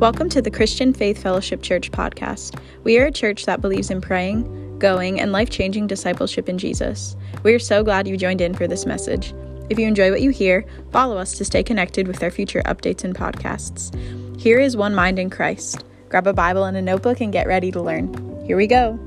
[0.00, 2.58] Welcome to the Christian Faith Fellowship Church podcast.
[2.84, 7.16] We are a church that believes in praying, going, and life changing discipleship in Jesus.
[7.42, 9.34] We are so glad you joined in for this message.
[9.68, 13.04] If you enjoy what you hear, follow us to stay connected with our future updates
[13.04, 13.94] and podcasts.
[14.40, 15.84] Here is One Mind in Christ.
[16.08, 18.42] Grab a Bible and a notebook and get ready to learn.
[18.46, 18.98] Here we go.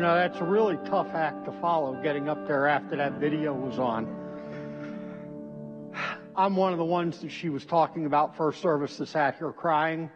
[0.00, 3.52] You know, that's a really tough act to follow, getting up there after that video
[3.52, 4.06] was on.
[6.34, 9.52] I'm one of the ones that she was talking about first service that sat here
[9.52, 10.08] crying.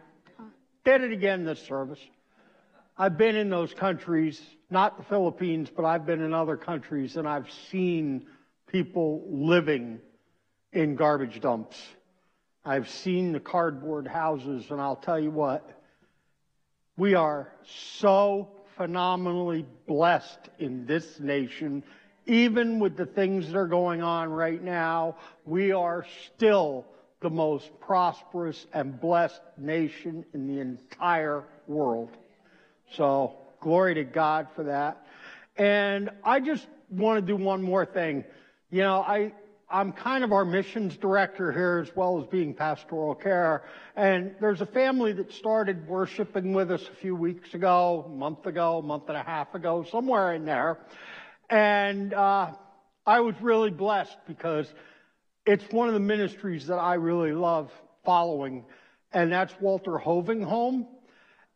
[0.85, 1.99] Did it again this service.
[2.97, 7.27] I've been in those countries, not the Philippines, but I've been in other countries and
[7.27, 8.25] I've seen
[8.65, 9.99] people living
[10.73, 11.79] in garbage dumps.
[12.65, 15.69] I've seen the cardboard houses and I'll tell you what,
[16.97, 17.53] we are
[17.99, 21.83] so phenomenally blessed in this nation.
[22.25, 26.85] Even with the things that are going on right now, we are still
[27.21, 32.09] the most prosperous and blessed nation in the entire world.
[32.93, 35.05] So, glory to God for that.
[35.57, 38.23] And I just want to do one more thing.
[38.69, 39.31] You know, I,
[39.69, 43.63] I'm kind of our missions director here as well as being pastoral care.
[43.95, 48.81] And there's a family that started worshiping with us a few weeks ago, month ago,
[48.83, 50.77] month and a half ago, somewhere in there.
[51.49, 52.51] And uh,
[53.07, 54.71] I was really blessed because
[55.47, 57.71] it's one of the ministries that I really love
[58.03, 58.65] following,
[59.11, 60.43] and that's Walter Hoving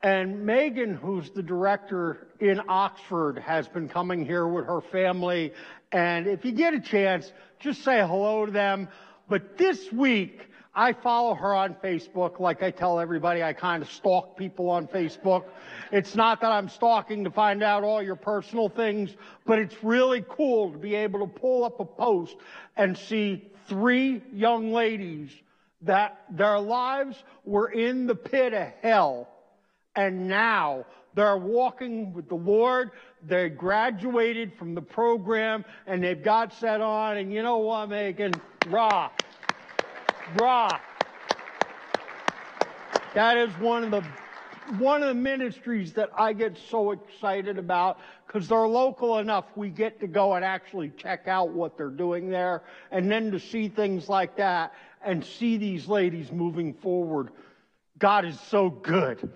[0.02, 5.54] And Megan, who's the director in Oxford, has been coming here with her family.
[5.92, 8.88] And if you get a chance, just say hello to them.
[9.28, 10.40] But this week,
[10.74, 12.40] I follow her on Facebook.
[12.40, 15.44] Like I tell everybody, I kind of stalk people on Facebook.
[15.92, 19.14] It's not that I'm stalking to find out all your personal things,
[19.46, 22.38] but it's really cool to be able to pull up a post
[22.78, 25.32] and see three young ladies
[25.82, 29.28] that their lives were in the pit of hell.
[29.96, 30.86] And now
[31.16, 32.92] they're walking with the Lord.
[33.26, 37.18] They graduated from the program and they've got set on.
[37.18, 38.34] And you know what, Megan?
[38.68, 39.10] Rah.
[40.38, 40.80] Rah.
[43.16, 44.04] That is one of the
[44.78, 49.46] one of the ministries that I get so excited about because they're local enough.
[49.56, 52.62] We get to go and actually check out what they're doing there
[52.92, 54.74] and then to see things like that
[55.04, 57.30] and see these ladies moving forward.
[57.98, 59.32] God is so good.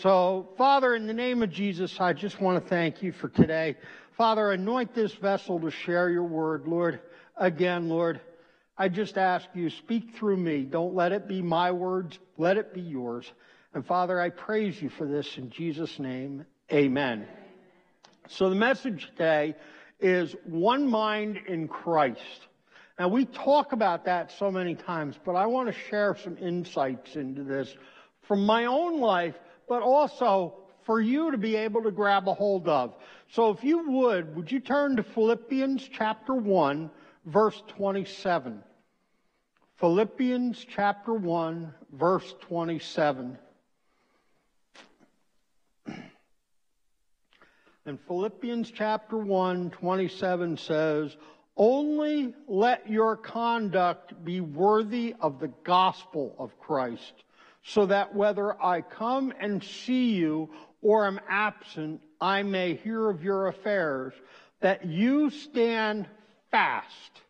[0.00, 3.74] So, Father, in the name of Jesus, I just want to thank you for today.
[4.16, 7.00] Father, anoint this vessel to share your word, Lord.
[7.36, 8.20] Again, Lord,
[8.76, 10.62] I just ask you, speak through me.
[10.62, 13.28] Don't let it be my words, let it be yours.
[13.74, 16.46] And Father, I praise you for this in Jesus' name.
[16.72, 17.26] Amen.
[18.28, 19.56] So the message today
[19.98, 22.46] is one mind in Christ.
[23.00, 27.16] Now we talk about that so many times, but I want to share some insights
[27.16, 27.74] into this
[28.22, 29.34] from my own life
[29.68, 30.54] but also
[30.88, 32.94] for you to be able to grab a hold of.
[33.30, 36.90] So if you would, would you turn to Philippians chapter 1,
[37.26, 38.62] verse 27?
[39.76, 43.38] Philippians chapter 1, verse 27.
[47.84, 51.16] And Philippians chapter 1, 27 says,
[51.56, 57.24] Only let your conduct be worthy of the gospel of Christ
[57.68, 63.22] so that whether I come and see you or am absent, I may hear of
[63.22, 64.14] your affairs,
[64.60, 66.06] that you stand
[66.50, 67.22] fast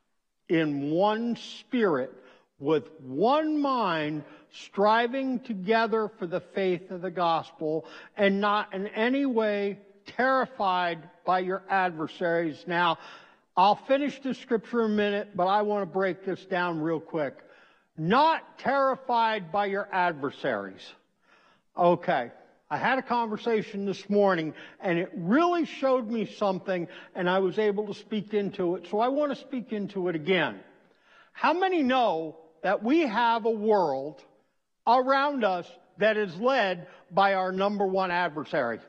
[0.49, 2.13] in one spirit,
[2.61, 7.85] with one mind, striving together for the faith of the gospel,
[8.17, 12.65] and not in any way terrified by your adversaries.
[12.67, 12.99] Now,
[13.57, 17.01] I'll finish the scripture in a minute, but I want to break this down real
[17.01, 17.39] quick
[17.99, 20.87] not terrified by your adversaries.
[21.77, 22.31] Okay.
[22.71, 27.59] I had a conversation this morning and it really showed me something and I was
[27.59, 28.89] able to speak into it.
[28.91, 30.61] So I want to speak into it again.
[31.33, 34.23] How many know that we have a world
[34.87, 38.81] around us that is led by our number one adversary?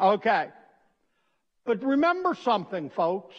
[0.00, 0.48] Okay.
[1.66, 3.34] But remember something, folks.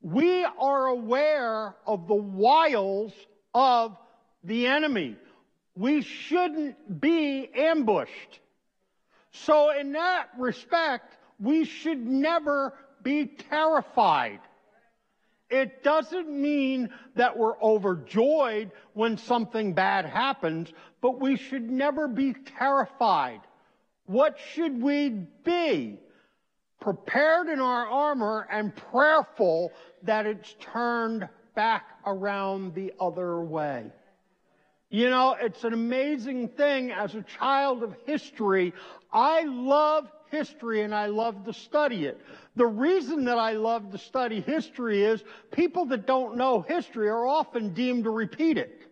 [0.00, 3.12] We are aware of the wiles
[3.52, 3.96] of
[4.44, 5.16] the enemy.
[5.74, 8.40] We shouldn't be ambushed.
[9.32, 14.40] So in that respect, we should never be terrified.
[15.50, 22.34] It doesn't mean that we're overjoyed when something bad happens, but we should never be
[22.58, 23.40] terrified.
[24.06, 25.08] What should we
[25.44, 25.98] be?
[26.80, 29.72] prepared in our armor and prayerful
[30.04, 33.90] that it's turned back around the other way.
[34.90, 38.72] You know, it's an amazing thing as a child of history.
[39.12, 42.20] I love history and I love to study it.
[42.56, 47.26] The reason that I love to study history is people that don't know history are
[47.26, 48.82] often deemed to repeat it.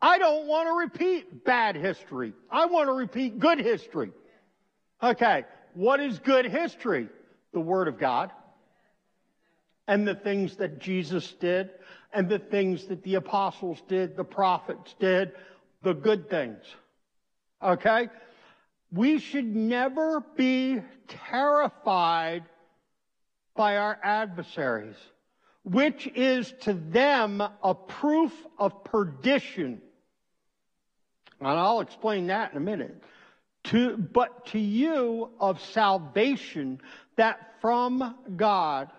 [0.00, 2.32] I don't want to repeat bad history.
[2.50, 4.12] I want to repeat good history.
[5.02, 5.44] Okay.
[5.74, 7.08] What is good history?
[7.52, 8.30] The Word of God
[9.86, 11.70] and the things that Jesus did
[12.12, 15.32] and the things that the apostles did, the prophets did,
[15.82, 16.62] the good things.
[17.62, 18.08] Okay?
[18.92, 22.44] We should never be terrified
[23.54, 24.96] by our adversaries,
[25.64, 29.80] which is to them a proof of perdition.
[31.40, 33.02] And I'll explain that in a minute.
[33.64, 36.80] To, but to you of salvation
[37.16, 38.90] that from God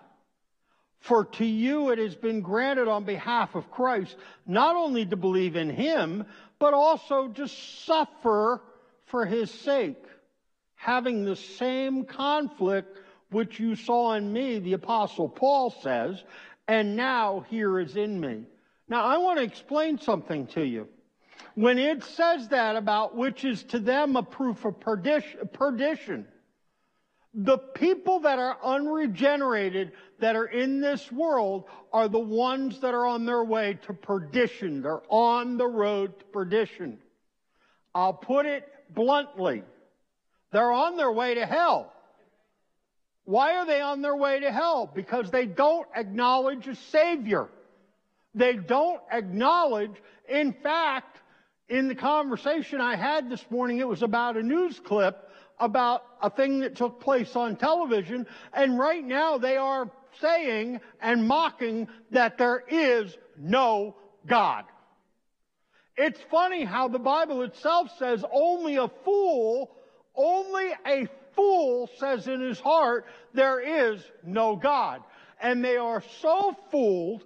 [1.02, 4.16] for to you it has been granted on behalf of Christ
[4.46, 6.24] not only to believe in him,
[6.58, 8.62] but also to suffer
[9.06, 10.02] for his sake,
[10.74, 12.98] having the same conflict
[13.30, 16.22] which you saw in me, the apostle Paul says,
[16.68, 18.44] and now here is in me.
[18.88, 20.88] Now I want to explain something to you.
[21.54, 26.26] When it says that about which is to them a proof of perdition,
[27.34, 33.06] the people that are unregenerated, that are in this world, are the ones that are
[33.06, 34.82] on their way to perdition.
[34.82, 36.98] They're on the road to perdition.
[37.94, 39.62] I'll put it bluntly.
[40.52, 41.92] They're on their way to hell.
[43.24, 44.90] Why are they on their way to hell?
[44.92, 47.48] Because they don't acknowledge a Savior.
[48.34, 49.92] They don't acknowledge,
[50.28, 51.20] in fact,
[51.68, 56.30] in the conversation I had this morning, it was about a news clip about a
[56.30, 59.90] thing that took place on television, and right now they are
[60.20, 63.96] saying and mocking that there is no
[64.26, 64.64] God.
[65.96, 69.70] It's funny how the Bible itself says only a fool,
[70.14, 75.02] only a fool says in his heart, there is no God.
[75.40, 77.24] And they are so fooled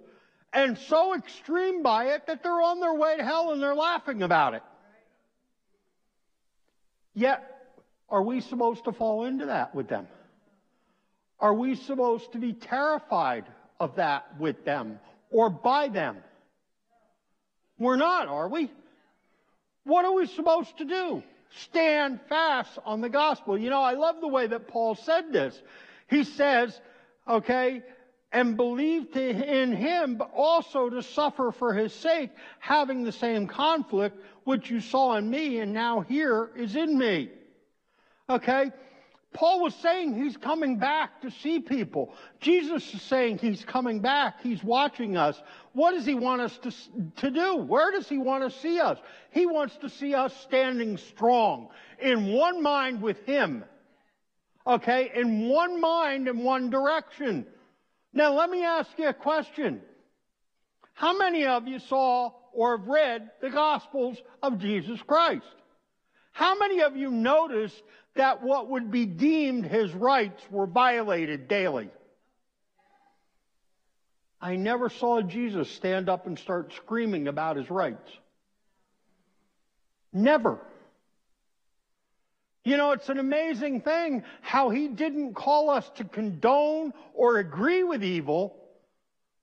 [0.51, 4.23] and so extreme by it that they're on their way to hell and they're laughing
[4.23, 4.63] about it.
[7.13, 7.56] Yet
[8.09, 10.07] are we supposed to fall into that with them?
[11.39, 13.45] Are we supposed to be terrified
[13.79, 14.99] of that with them
[15.29, 16.17] or by them?
[17.77, 18.71] We're not, are we?
[19.83, 21.23] What are we supposed to do?
[21.69, 23.57] Stand fast on the gospel.
[23.57, 25.59] You know, I love the way that Paul said this.
[26.09, 26.79] He says,
[27.27, 27.83] okay,
[28.31, 34.17] and believe in him, but also to suffer for his sake, having the same conflict
[34.43, 37.29] which you saw in me and now here is in me.
[38.29, 38.71] Okay?
[39.33, 42.13] Paul was saying he's coming back to see people.
[42.39, 44.41] Jesus is saying he's coming back.
[44.41, 45.39] He's watching us.
[45.73, 46.71] What does he want us to,
[47.17, 47.57] to do?
[47.57, 48.97] Where does he want to see us?
[49.31, 51.69] He wants to see us standing strong
[51.99, 53.63] in one mind with him.
[54.65, 55.11] Okay?
[55.13, 57.45] In one mind in one direction.
[58.13, 59.81] Now let me ask you a question.
[60.93, 65.45] How many of you saw or have read the Gospels of Jesus Christ?
[66.31, 67.81] How many of you noticed
[68.17, 71.89] that what would be deemed his rights were violated daily.
[74.39, 78.11] I never saw Jesus stand up and start screaming about his rights.
[80.13, 80.59] Never.
[82.63, 87.83] You know, it's an amazing thing how he didn't call us to condone or agree
[87.83, 88.55] with evil,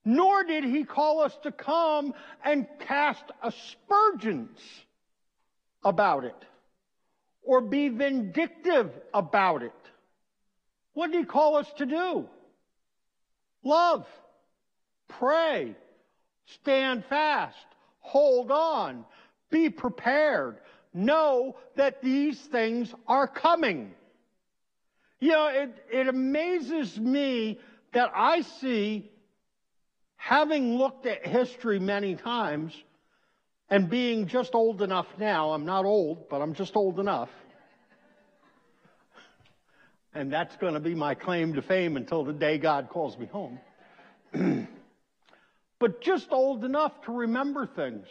[0.04, 2.12] nor did he call us to come
[2.44, 4.58] and cast aspersions
[5.82, 6.36] about it
[7.44, 9.72] or be vindictive about it.
[10.94, 12.28] What did he call us to do?
[13.62, 14.06] Love,
[15.08, 15.74] pray,
[16.46, 17.66] stand fast,
[18.00, 19.04] hold on,
[19.50, 20.58] be prepared,
[20.92, 23.92] know that these things are coming.
[25.20, 27.58] You know, it, it amazes me
[27.92, 29.10] that I see,
[30.16, 32.74] having looked at history many times,
[33.70, 37.30] and being just old enough now, I'm not old, but I'm just old enough.
[40.14, 43.26] And that's going to be my claim to fame until the day God calls me
[43.26, 43.58] home.
[45.80, 48.06] but just old enough to remember things.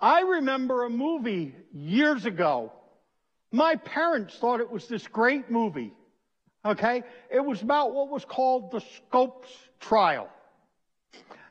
[0.00, 2.72] I remember a movie years ago.
[3.50, 5.92] My parents thought it was this great movie.
[6.64, 7.02] Okay?
[7.30, 10.28] It was about what was called the Scopes trial.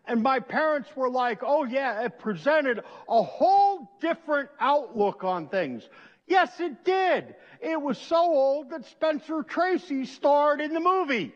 [0.05, 5.87] And my parents were like, oh yeah, it presented a whole different outlook on things.
[6.27, 7.35] Yes, it did.
[7.61, 11.33] It was so old that Spencer Tracy starred in the movie.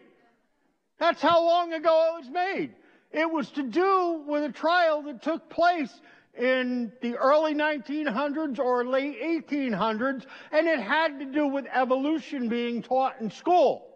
[1.00, 2.74] That's how long ago it was made.
[3.12, 5.91] It was to do with a trial that took place
[6.38, 9.19] in the early 1900s or late
[9.50, 13.88] 1800s, and it had to do with evolution being taught in school.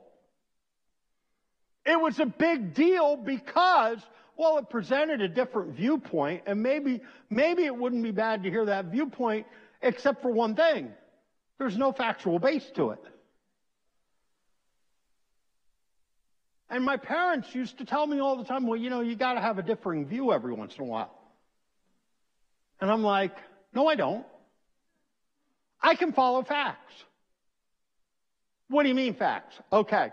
[1.86, 4.00] It was a big deal because,
[4.42, 8.66] well, it presented a different viewpoint, and maybe, maybe it wouldn't be bad to hear
[8.66, 9.46] that viewpoint,
[9.84, 10.92] except for one thing.
[11.60, 13.04] There's no factual base to it.
[16.72, 19.34] And my parents used to tell me all the time, well, you know, you got
[19.36, 21.16] to have a differing view every once in a while.
[22.80, 23.38] And I'm like,
[23.76, 24.26] no, I don't.
[25.80, 26.94] I can follow facts.
[28.70, 29.54] What do you mean facts?
[29.72, 30.10] Okay.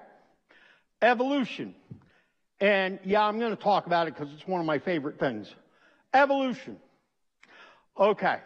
[1.01, 1.75] Evolution.
[2.61, 5.55] And yeah, I'm going to talk about it because it's one of my favorite things.
[6.13, 6.79] Evolution.
[7.99, 8.39] Okay.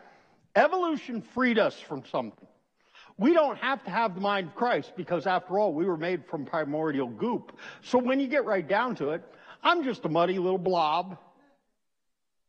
[0.54, 2.46] Evolution freed us from something.
[3.18, 6.26] We don't have to have the mind of Christ because after all, we were made
[6.26, 7.58] from primordial goop.
[7.82, 9.22] So when you get right down to it,
[9.62, 11.18] I'm just a muddy little blob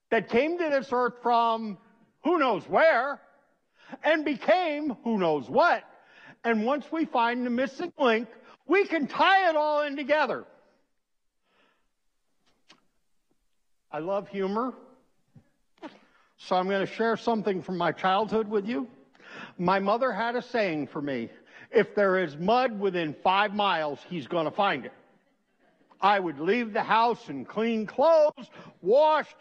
[0.10, 1.77] that came to this earth from
[2.24, 3.22] who knows where
[4.03, 5.84] and became who knows what.
[6.43, 8.27] And once we find the missing link,
[8.67, 10.46] we can tie it all in together.
[13.96, 14.74] I love humor.
[16.38, 18.88] So I'm going to share something from my childhood with you.
[19.60, 21.30] My mother had a saying for me.
[21.70, 24.94] If there is mud within five miles, he's going to find it.
[26.02, 28.50] I would leave the house in clean clothes,
[28.82, 29.38] washed,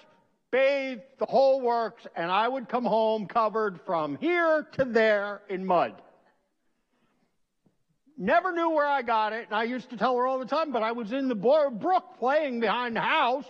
[0.51, 5.65] bathed, the whole works, and I would come home covered from here to there in
[5.65, 5.95] mud.
[8.19, 10.73] Never knew where I got it, and I used to tell her all the time,
[10.73, 13.47] but I was in the brook playing behind the house.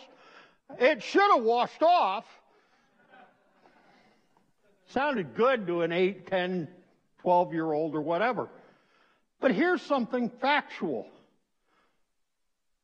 [0.78, 2.24] It should have washed off.
[4.88, 6.68] Sounded good to an 8, 10,
[7.20, 8.48] 12 year old or whatever.
[9.40, 11.06] But here's something factual.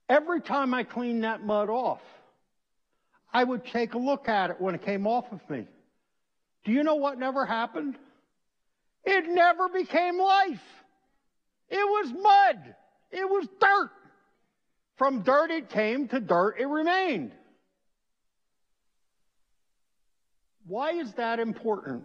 [0.08, 2.00] Every time I cleaned that mud off,
[3.32, 5.66] I would take a look at it when it came off of me.
[6.64, 7.96] Do you know what never happened?
[9.04, 10.62] It never became life.
[11.68, 12.74] It was mud.
[13.10, 13.90] It was dirt.
[14.96, 17.32] From dirt it came, to dirt it remained.
[20.68, 22.04] Why is that important?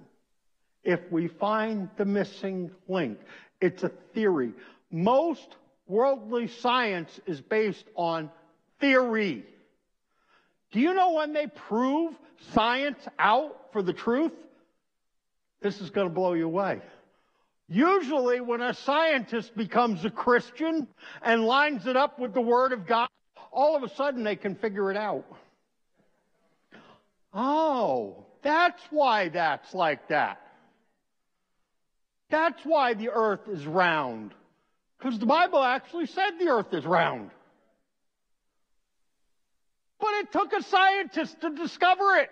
[0.84, 3.20] If we find the missing link,
[3.62, 4.54] it's a theory.
[4.90, 5.56] Most
[5.86, 8.32] worldly science is based on
[8.80, 9.46] theory.
[10.72, 12.14] Do you know when they prove
[12.54, 14.32] science out for the truth?
[15.62, 16.82] This is going to blow you away.
[17.68, 20.88] Usually, when a scientist becomes a Christian
[21.22, 23.10] and lines it up with the Word of God,
[23.52, 25.26] all of a sudden they can figure it out.
[27.34, 30.40] Oh, that's why that's like that.
[32.30, 34.34] That's why the earth is round.
[34.98, 37.32] Because the Bible actually said the earth is round.
[40.00, 42.30] But it took a scientist to discover it.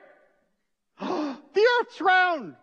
[1.00, 2.56] the earth's round.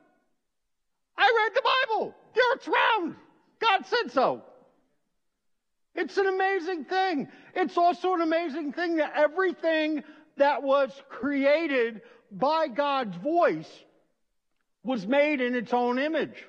[1.17, 2.15] I read the Bible.
[2.35, 3.17] The earth's round.
[3.61, 4.43] God said so.
[5.95, 7.29] It's an amazing thing.
[7.55, 10.05] It's also an amazing thing that everything
[10.37, 13.71] that was created by God's voice
[14.83, 16.45] was made in its own image.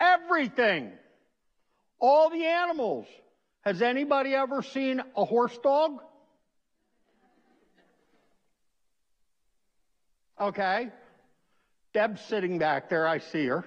[0.00, 0.92] Everything.
[1.98, 3.06] All the animals.
[3.62, 6.00] Has anybody ever seen a horse dog?
[10.40, 10.88] Okay.
[11.92, 13.06] Deb's sitting back there.
[13.06, 13.64] I see her.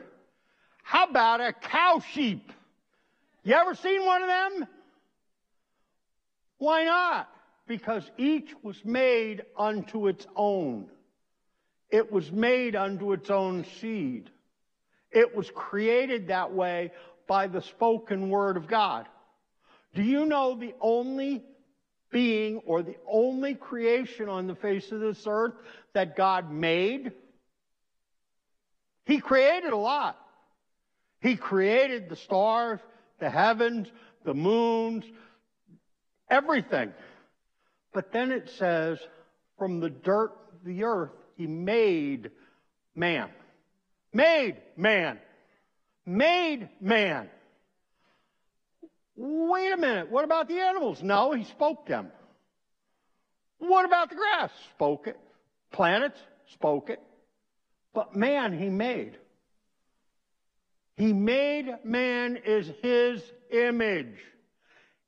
[0.84, 2.52] How about a cow sheep?
[3.44, 4.68] You ever seen one of them?
[6.58, 7.30] Why not?
[7.72, 10.90] Because each was made unto its own.
[11.90, 14.30] It was made unto its own seed.
[15.10, 16.92] It was created that way
[17.28, 19.08] by the spoken word of God.
[19.96, 21.46] Do you know the only
[22.12, 25.54] being or the only creation on the face of this earth
[25.94, 27.14] that God made?
[29.06, 30.20] He created a lot.
[31.22, 32.82] He created the stars,
[33.20, 33.88] the heavens,
[34.26, 35.06] the moons,
[36.30, 36.92] everything.
[37.94, 39.00] But then it says,
[39.58, 42.32] from the dirt of the earth, he made
[42.96, 43.30] man.
[44.14, 45.20] Made man.
[46.06, 47.30] Made man.
[49.16, 50.10] Wait a minute.
[50.10, 51.04] What about the animals?
[51.04, 52.12] No, he spoke them.
[53.60, 54.52] What about the grass?
[54.76, 55.20] Spoke it.
[55.72, 56.20] Planets?
[56.54, 57.00] Spoke it.
[57.94, 59.18] But man he made.
[60.96, 63.22] He made man is his
[63.52, 64.18] image.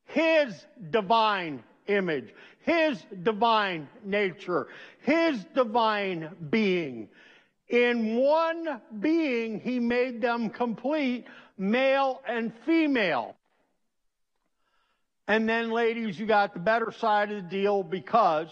[0.05, 0.53] His
[0.91, 2.33] divine image.
[2.63, 4.67] His divine nature.
[5.01, 7.10] His divine being.
[7.67, 11.25] In one being, he made them complete,
[11.58, 13.36] male and female.
[15.27, 18.48] And then, ladies, you got the better side of the deal because,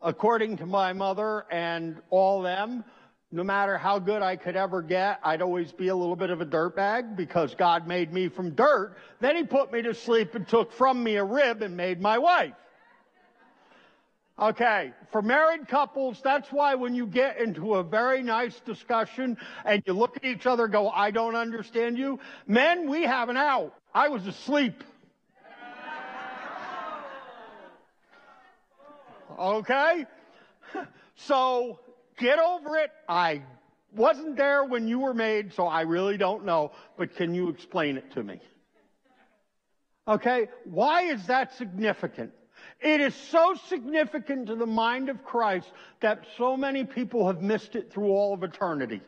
[0.00, 2.84] according to my mother and all them,
[3.30, 6.42] no matter how good I could ever get, I'd always be a little bit of
[6.42, 8.96] a dirtbag because God made me from dirt.
[9.20, 12.18] Then he put me to sleep and took from me a rib and made my
[12.18, 12.52] wife.
[14.42, 19.84] Okay, for married couples, that's why when you get into a very nice discussion and
[19.86, 22.18] you look at each other go, I don't understand you.
[22.48, 23.72] Men, we have an out.
[23.94, 24.82] I was asleep.
[29.38, 30.06] Okay?
[31.14, 31.78] So
[32.18, 32.90] get over it.
[33.08, 33.42] I
[33.94, 37.96] wasn't there when you were made, so I really don't know, but can you explain
[37.96, 38.40] it to me?
[40.08, 40.48] Okay?
[40.64, 42.32] Why is that significant?
[42.80, 47.76] It is so significant to the mind of Christ that so many people have missed
[47.76, 49.00] it through all of eternity.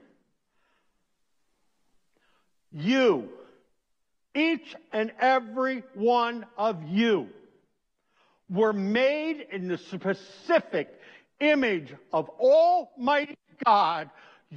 [2.72, 3.28] You,
[4.34, 7.28] each and every one of you,
[8.50, 10.88] were made in the specific
[11.40, 14.10] image of Almighty God.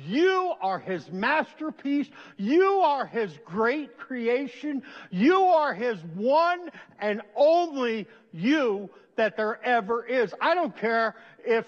[0.05, 2.09] You are His masterpiece.
[2.37, 4.83] You are His great creation.
[5.09, 10.33] You are His one and only you that there ever is.
[10.39, 11.65] I don't care if,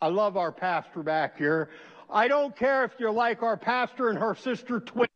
[0.00, 1.70] I love our pastor back here.
[2.10, 5.08] I don't care if you're like our pastor and her sister twin.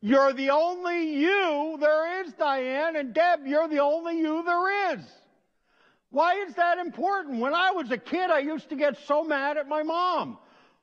[0.00, 5.04] You're the only you there is, Diane, and Deb, you're the only you there is.
[6.08, 7.38] Why is that important?
[7.38, 10.38] When I was a kid, I used to get so mad at my mom.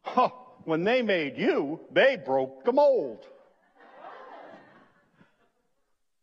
[0.07, 0.29] Huh,
[0.63, 3.25] when they made you, they broke the mold.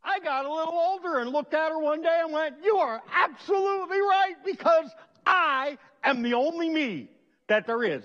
[0.03, 3.03] I got a little older and looked at her one day and went, You are
[3.13, 4.91] absolutely right because
[5.27, 7.11] I am the only me
[7.47, 8.05] that there is.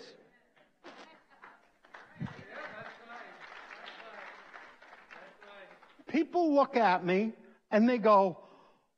[6.07, 7.33] People look at me
[7.71, 8.37] and they go,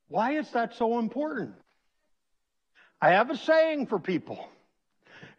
[0.08, 1.54] Why is that so important?
[3.02, 4.48] I have a saying for people.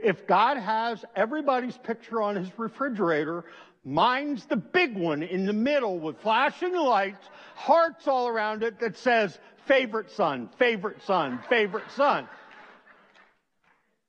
[0.03, 3.45] If God has everybody's picture on his refrigerator,
[3.85, 8.97] mine's the big one in the middle with flashing lights, hearts all around it that
[8.99, 12.27] says, favorite son, favorite son, favorite son.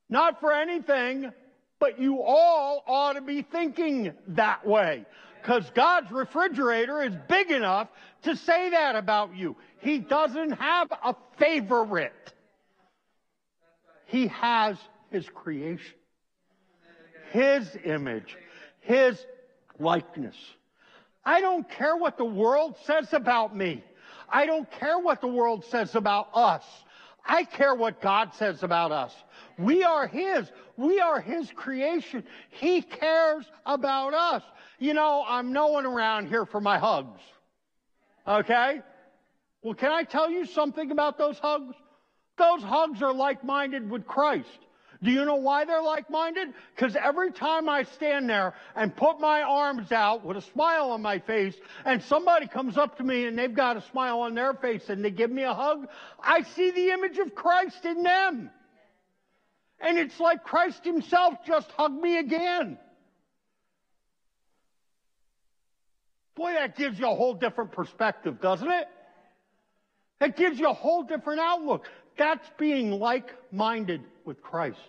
[0.10, 1.32] Not for anything,
[1.80, 5.06] but you all ought to be thinking that way.
[5.42, 7.90] Because God's refrigerator is big enough
[8.24, 9.58] to say that about you.
[9.80, 12.34] He doesn't have a favorite.
[14.06, 14.78] He has
[15.14, 15.96] his creation,
[17.32, 18.36] his image,
[18.82, 19.26] his
[19.80, 20.36] likeness.
[21.24, 23.84] I don't care what the world says about me.
[24.28, 26.64] I don't care what the world says about us.
[27.26, 29.14] I care what God says about us.
[29.58, 30.52] We are His.
[30.76, 32.24] We are His creation.
[32.50, 34.44] He cares about us.
[34.80, 37.22] You know, I'm no one around here for my hugs.
[38.28, 38.82] Okay?
[39.62, 41.76] Well, can I tell you something about those hugs?
[42.38, 44.60] Those hugs are like-minded with Christ.
[45.04, 46.54] Do you know why they're like-minded?
[46.74, 51.02] Because every time I stand there and put my arms out with a smile on
[51.02, 54.54] my face and somebody comes up to me and they've got a smile on their
[54.54, 55.88] face and they give me a hug,
[56.22, 58.50] I see the image of Christ in them.
[59.82, 62.78] And it's like Christ himself just hugged me again.
[66.36, 68.88] Boy, that gives you a whole different perspective, doesn't it?
[70.22, 71.90] It gives you a whole different outlook.
[72.18, 74.80] That's being like-minded with Christ.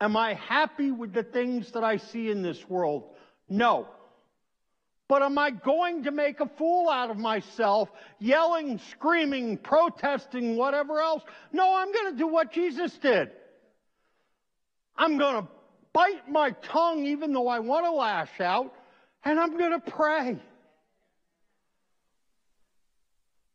[0.00, 3.04] Am I happy with the things that I see in this world?
[3.48, 3.88] No.
[5.06, 11.00] But am I going to make a fool out of myself, yelling, screaming, protesting, whatever
[11.00, 11.22] else?
[11.52, 13.30] No, I'm going to do what Jesus did.
[14.96, 15.48] I'm going to
[15.92, 18.74] bite my tongue even though I want to lash out,
[19.24, 20.38] and I'm going to pray.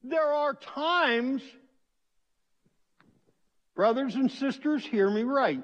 [0.03, 1.41] There are times,
[3.75, 5.63] brothers and sisters, hear me right.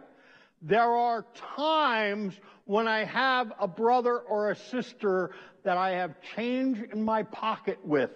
[0.68, 2.34] There are times
[2.66, 5.30] when I have a brother or a sister
[5.64, 8.10] that I have change in my pocket with.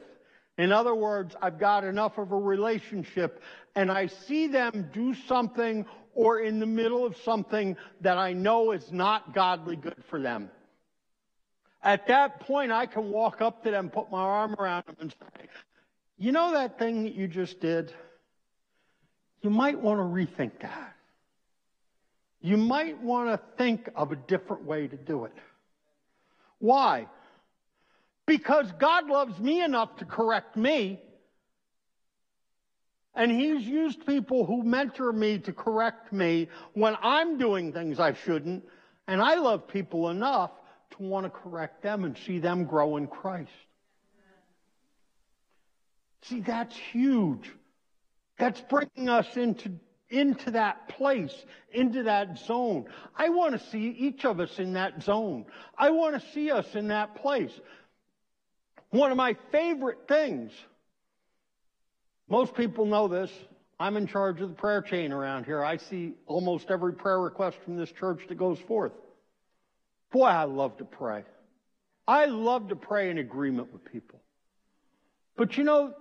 [0.57, 3.43] In other words, I've got enough of a relationship
[3.75, 5.85] and I see them do something
[6.15, 10.49] or in the middle of something that I know is not godly good for them.
[11.83, 15.11] At that point, I can walk up to them, put my arm around them and
[15.11, 15.45] say,
[16.17, 17.93] you know that thing that you just did?
[19.43, 20.95] You might want to rethink that.
[22.41, 25.33] You might want to think of a different way to do it.
[26.59, 27.07] Why?
[28.25, 31.01] Because God loves me enough to correct me.
[33.15, 38.13] And he's used people who mentor me to correct me when I'm doing things I
[38.13, 38.63] shouldn't.
[39.07, 40.51] And I love people enough
[40.91, 43.51] to want to correct them and see them grow in Christ.
[46.23, 47.51] See, that's huge.
[48.37, 49.71] That's bringing us into,
[50.09, 51.33] into that place,
[51.71, 52.85] into that zone.
[53.15, 55.45] I want to see each of us in that zone.
[55.77, 57.51] I want to see us in that place.
[58.89, 60.51] One of my favorite things,
[62.27, 63.31] most people know this,
[63.79, 65.63] I'm in charge of the prayer chain around here.
[65.63, 68.91] I see almost every prayer request from this church that goes forth.
[70.11, 71.23] Boy, I love to pray.
[72.07, 74.19] I love to pray in agreement with people.
[75.37, 75.93] But you know,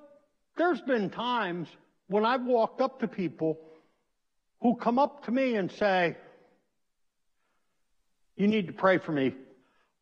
[0.56, 1.68] there's been times
[2.08, 3.60] when I've walked up to people
[4.60, 6.16] who come up to me and say,
[8.36, 9.34] You need to pray for me,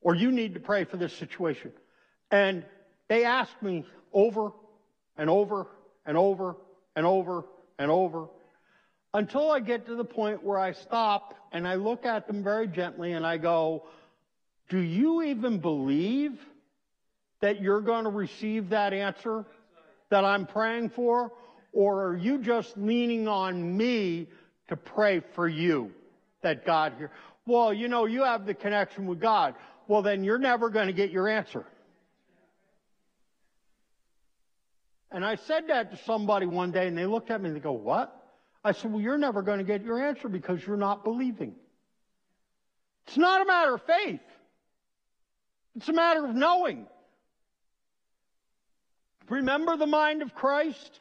[0.01, 1.73] or you need to pray for this situation.
[2.31, 2.64] And
[3.09, 4.53] they ask me over
[5.16, 5.66] and over
[6.05, 6.57] and over
[6.95, 7.45] and over
[7.79, 8.29] and over
[9.14, 12.66] until I get to the point where I stop and I look at them very
[12.66, 13.85] gently and I go,
[14.69, 16.38] Do you even believe
[17.40, 19.45] that you're going to receive that answer?
[20.11, 21.33] that I'm praying for?
[21.73, 24.29] Or are you just leaning on me
[24.68, 25.92] to pray for you
[26.42, 27.11] that God hear?
[27.46, 29.55] Well, you know, you have the connection with God.
[29.88, 31.64] Well, then you're never going to get your answer.
[35.11, 37.61] And I said that to somebody one day and they looked at me and they
[37.61, 38.12] go, what?
[38.64, 41.55] I said, well, you're never going to get your answer because you're not believing.
[43.07, 44.20] It's not a matter of faith.
[45.76, 46.87] It's a matter of knowing.
[49.29, 51.00] Remember the mind of Christ?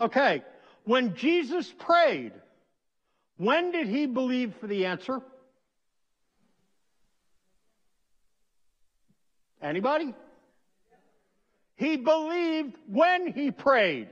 [0.00, 0.42] Okay,
[0.90, 2.32] when Jesus prayed,
[3.36, 5.20] when did he believe for the answer?
[9.62, 10.12] Anybody?
[11.76, 14.08] He believed when he prayed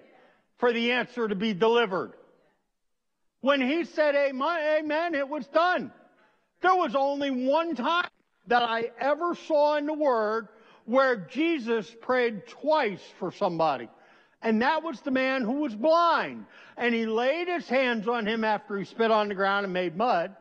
[0.58, 2.12] for the answer to be delivered.
[3.40, 5.90] When he said amen, it was done.
[6.62, 8.06] There was only one time
[8.46, 10.46] that I ever saw in the Word
[10.84, 13.88] where Jesus prayed twice for somebody.
[14.42, 16.46] And that was the man who was blind.
[16.76, 19.96] And he laid his hands on him after he spit on the ground and made
[19.96, 20.34] mud.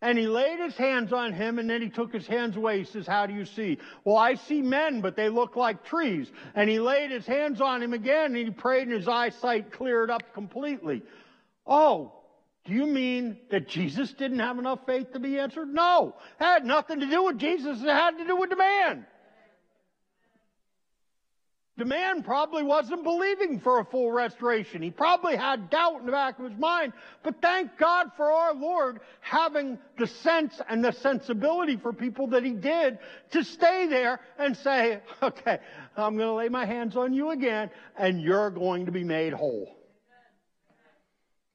[0.00, 2.78] And he laid his hands on him and then he took his hands away.
[2.78, 3.78] He says, How do you see?
[4.04, 6.30] Well, I see men, but they look like trees.
[6.54, 10.10] And he laid his hands on him again and he prayed and his eyesight cleared
[10.10, 11.02] up completely.
[11.66, 12.12] Oh,
[12.64, 15.72] do you mean that Jesus didn't have enough faith to be answered?
[15.72, 16.14] No.
[16.40, 17.80] It had nothing to do with Jesus.
[17.80, 19.06] It had to do with the man.
[21.78, 24.82] The man probably wasn't believing for a full restoration.
[24.82, 26.92] He probably had doubt in the back of his mind.
[27.22, 32.44] But thank God for our Lord having the sense and the sensibility for people that
[32.44, 32.98] he did
[33.30, 35.60] to stay there and say, okay,
[35.96, 39.32] I'm going to lay my hands on you again and you're going to be made
[39.32, 39.74] whole.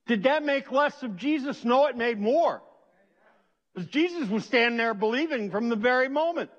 [0.08, 1.64] Did that make less of Jesus?
[1.64, 2.64] No, it made more.
[3.76, 6.50] Because Jesus was standing there believing from the very moment.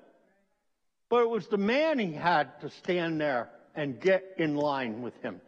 [1.09, 5.19] But it was the man he had to stand there and get in line with
[5.21, 5.41] him.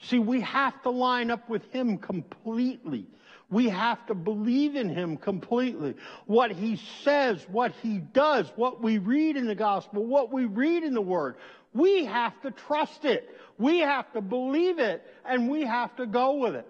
[0.00, 3.06] See, we have to line up with him completely.
[3.50, 5.94] We have to believe in him completely.
[6.26, 10.82] What he says, what he does, what we read in the gospel, what we read
[10.82, 11.36] in the word,
[11.72, 13.28] we have to trust it.
[13.58, 16.66] We have to believe it and we have to go with it.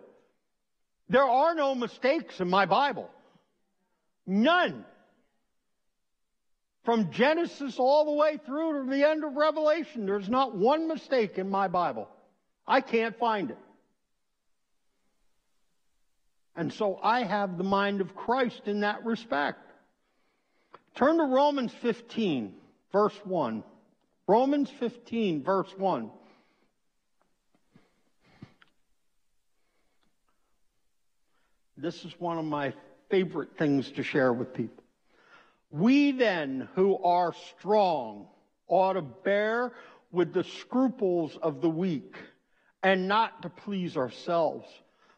[1.08, 3.08] There are no mistakes in my Bible.
[4.26, 4.84] None.
[6.84, 11.38] From Genesis all the way through to the end of Revelation, there's not one mistake
[11.38, 12.08] in my Bible.
[12.66, 13.58] I can't find it.
[16.56, 19.58] And so I have the mind of Christ in that respect.
[20.96, 22.52] Turn to Romans 15,
[22.92, 23.62] verse 1.
[24.26, 26.10] Romans 15, verse 1.
[31.76, 32.74] This is one of my
[33.08, 34.81] favorite things to share with people.
[35.72, 38.28] We then, who are strong,
[38.68, 39.72] ought to bear
[40.12, 42.14] with the scruples of the weak
[42.82, 44.68] and not to please ourselves.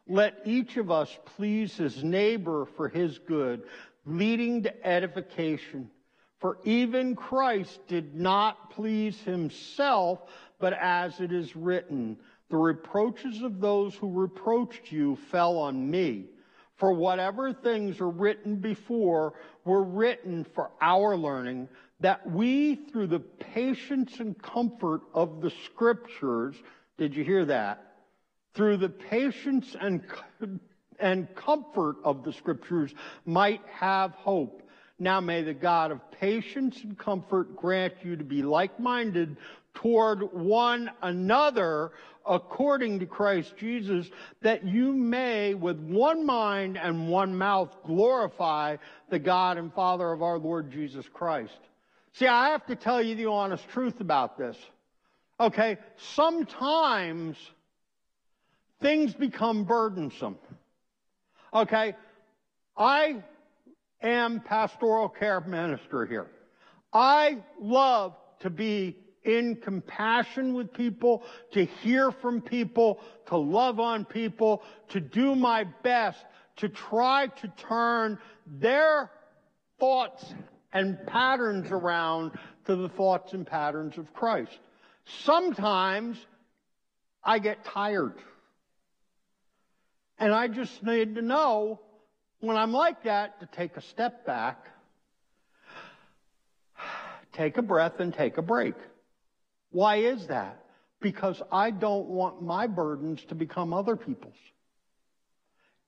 [0.06, 3.64] Let each of us please his neighbor for his good,
[4.06, 5.90] leading to edification.
[6.38, 10.20] For even Christ did not please himself,
[10.60, 12.16] but as it is written,
[12.48, 16.26] the reproaches of those who reproached you fell on me.
[16.76, 19.34] For whatever things are written before
[19.64, 21.68] were written for our learning,
[22.00, 26.56] that we, through the patience and comfort of the scriptures,
[26.98, 27.92] did you hear that?
[28.54, 30.02] Through the patience and,
[30.98, 32.92] and comfort of the scriptures
[33.24, 34.62] might have hope.
[34.98, 39.37] Now may the God of patience and comfort grant you to be like-minded
[39.74, 41.92] toward one another
[42.26, 44.08] according to Christ Jesus,
[44.40, 48.76] that you may with one mind and one mouth glorify
[49.10, 51.58] the God and Father of our Lord Jesus Christ.
[52.14, 54.56] See, I have to tell you the honest truth about this.
[55.38, 57.37] Okay, sometimes
[58.80, 60.38] things become burdensome.
[61.52, 61.94] Okay,
[62.76, 63.22] I
[64.00, 66.26] am pastoral care minister here.
[66.92, 74.04] I love to be in compassion with people, to hear from people, to love on
[74.04, 76.24] people, to do my best
[76.56, 79.10] to try to turn their
[79.78, 80.24] thoughts
[80.72, 82.32] and patterns around
[82.66, 84.58] to the thoughts and patterns of Christ.
[85.24, 86.16] Sometimes
[87.22, 88.14] I get tired.
[90.18, 91.80] And I just need to know
[92.40, 94.64] when I'm like that to take a step back,
[97.32, 98.74] take a breath, and take a break.
[99.74, 100.64] Why is that?
[101.00, 104.37] Because I don't want my burdens to become other people's.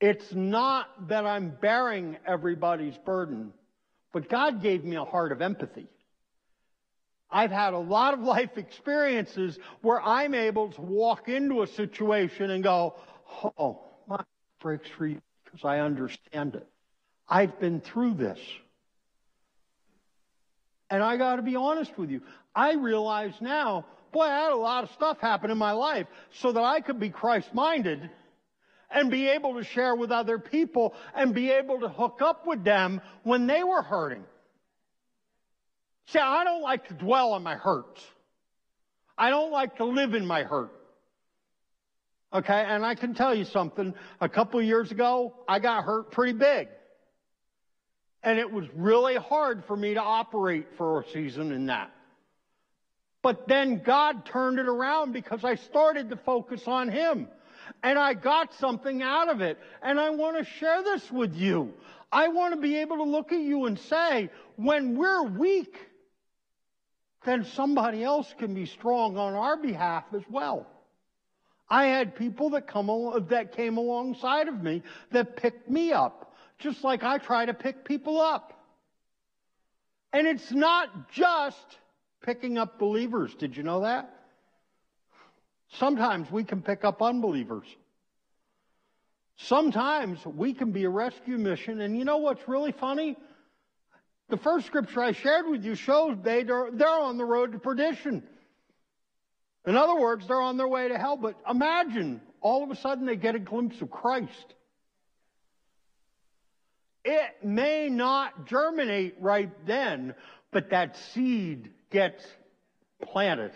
[0.01, 3.53] It's not that I'm bearing everybody's burden,
[4.13, 5.87] but God gave me a heart of empathy.
[7.31, 12.51] I've had a lot of life experiences where I'm able to walk into a situation
[12.51, 12.97] and go,
[13.57, 14.27] oh, my heart
[14.61, 16.67] breaks for you because I understand it.
[17.29, 18.41] I've been through this.
[20.91, 22.23] And I got to be honest with you.
[22.55, 26.07] I realize now, boy, I had a lot of stuff happen in my life
[26.41, 28.09] so that I could be Christ minded
[28.91, 32.65] and be able to share with other people and be able to hook up with
[32.65, 34.25] them when they were hurting.
[36.07, 38.01] See, I don't like to dwell on my hurts.
[39.19, 40.73] I don't like to live in my hurt.
[42.33, 43.95] Okay, and I can tell you something.
[44.21, 46.69] A couple years ago, I got hurt pretty big.
[48.23, 51.93] And it was really hard for me to operate for a season in that.
[53.23, 57.29] But then God turned it around because I started to focus on Him.
[57.83, 59.59] And I got something out of it.
[59.83, 61.75] And I want to share this with you.
[62.13, 65.77] I want to be able to look at you and say, when we're weak,
[67.25, 70.67] then somebody else can be strong on our behalf as well.
[71.69, 72.87] I had people that come
[73.29, 76.26] that came alongside of me that picked me up,
[76.59, 78.53] just like I try to pick people up.
[80.13, 81.67] And it's not just
[82.23, 83.35] picking up believers.
[83.35, 84.13] Did you know that?
[85.75, 87.67] Sometimes we can pick up unbelievers.
[89.37, 91.81] Sometimes we can be a rescue mission.
[91.81, 93.17] And you know what's really funny?
[94.29, 97.59] The first scripture I shared with you shows they, they're, they're on the road to
[97.59, 98.23] perdition.
[99.67, 101.17] In other words, they're on their way to hell.
[101.17, 104.55] But imagine all of a sudden they get a glimpse of Christ.
[107.09, 110.17] It may not germinate right then,
[110.51, 112.27] but that seed gets
[113.01, 113.53] planted.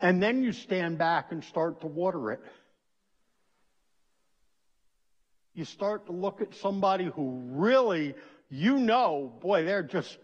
[0.00, 2.40] And then you stand back and start to water it.
[5.54, 8.16] You start to look at somebody who really,
[8.50, 10.18] you know, boy, they're just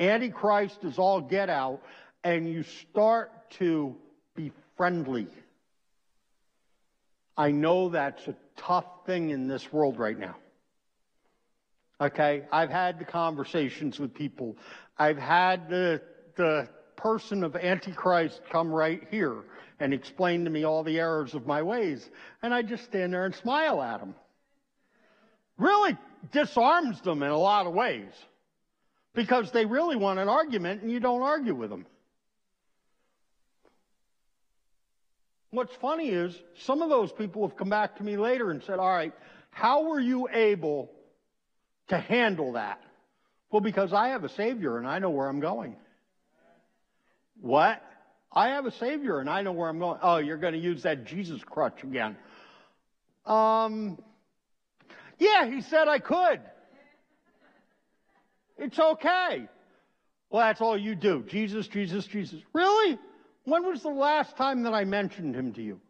[0.00, 1.82] Antichrist is all get out,
[2.24, 3.94] and you start to
[4.34, 5.28] be friendly.
[7.36, 10.34] I know that's a tough thing in this world right now.
[12.00, 14.56] Okay, I've had the conversations with people.
[14.96, 16.00] I've had the,
[16.36, 19.44] the person of Antichrist come right here
[19.80, 22.08] and explain to me all the errors of my ways.
[22.42, 24.14] And I just stand there and smile at them.
[25.56, 25.96] Really
[26.30, 28.12] disarms them in a lot of ways
[29.14, 31.84] because they really want an argument and you don't argue with them.
[35.50, 38.78] What's funny is some of those people have come back to me later and said,
[38.78, 39.12] all right,
[39.50, 40.92] how were you able
[41.88, 42.80] to handle that?
[43.50, 45.76] Well, because I have a Savior and I know where I'm going.
[47.40, 47.82] What?
[48.32, 49.98] I have a Savior and I know where I'm going.
[50.02, 52.16] Oh, you're going to use that Jesus crutch again.
[53.24, 53.98] Um,
[55.18, 56.40] yeah, he said I could.
[58.58, 59.48] It's okay.
[60.30, 61.24] Well, that's all you do.
[61.28, 62.40] Jesus, Jesus, Jesus.
[62.52, 62.98] Really?
[63.44, 65.80] When was the last time that I mentioned him to you?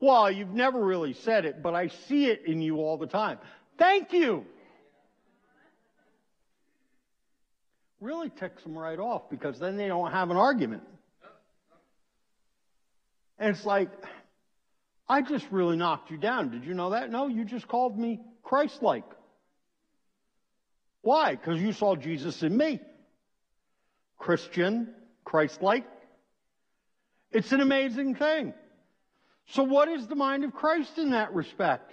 [0.00, 3.38] Well, you've never really said it, but I see it in you all the time.
[3.78, 4.44] Thank you.
[8.00, 10.82] Really ticks them right off because then they don't have an argument.
[13.38, 13.90] And it's like,
[15.08, 16.50] I just really knocked you down.
[16.50, 17.10] Did you know that?
[17.10, 19.04] No, you just called me Christ like.
[21.02, 21.34] Why?
[21.34, 22.80] Because you saw Jesus in me.
[24.18, 25.84] Christian, Christ like.
[27.32, 28.52] It's an amazing thing.
[29.48, 31.92] So, what is the mind of Christ in that respect?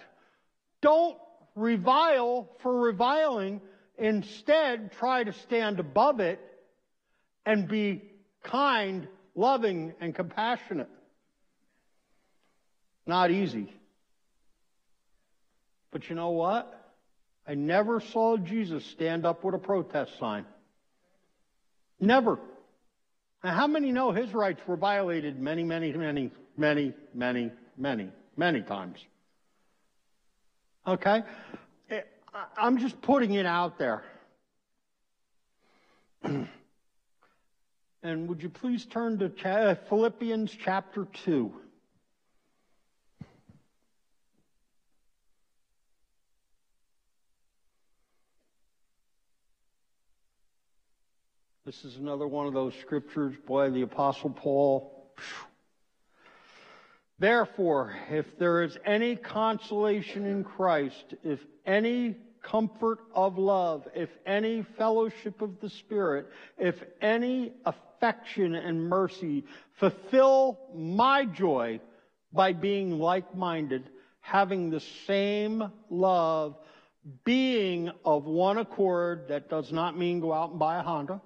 [0.82, 1.18] Don't
[1.56, 3.62] revile for reviling
[3.98, 6.40] Instead, try to stand above it
[7.46, 8.04] and be
[8.44, 10.90] kind, loving, and compassionate.
[13.06, 13.74] Not easy.
[15.92, 16.74] But you know what?
[17.48, 20.46] I never saw Jesus stand up with a protest sign.
[22.00, 22.38] Never.
[23.44, 28.62] Now, how many know his rights were violated many, many, many, many, many, many, many
[28.62, 29.00] times?
[30.86, 31.24] Okay?
[32.58, 34.04] I'm just putting it out there.
[38.04, 41.54] and would you please turn to uh, Philippians chapter 2?
[51.66, 53.36] This is another one of those scriptures.
[53.46, 55.12] Boy, the Apostle Paul.
[57.20, 64.64] Therefore, if there is any consolation in Christ, if any comfort of love, if any
[64.78, 71.80] fellowship of the Spirit, if any affection and mercy, fulfill my joy
[72.34, 73.90] by being like-minded,
[74.22, 76.58] having the same love,
[77.24, 79.30] being of one accord.
[79.30, 81.22] That does not mean go out and buy a Honda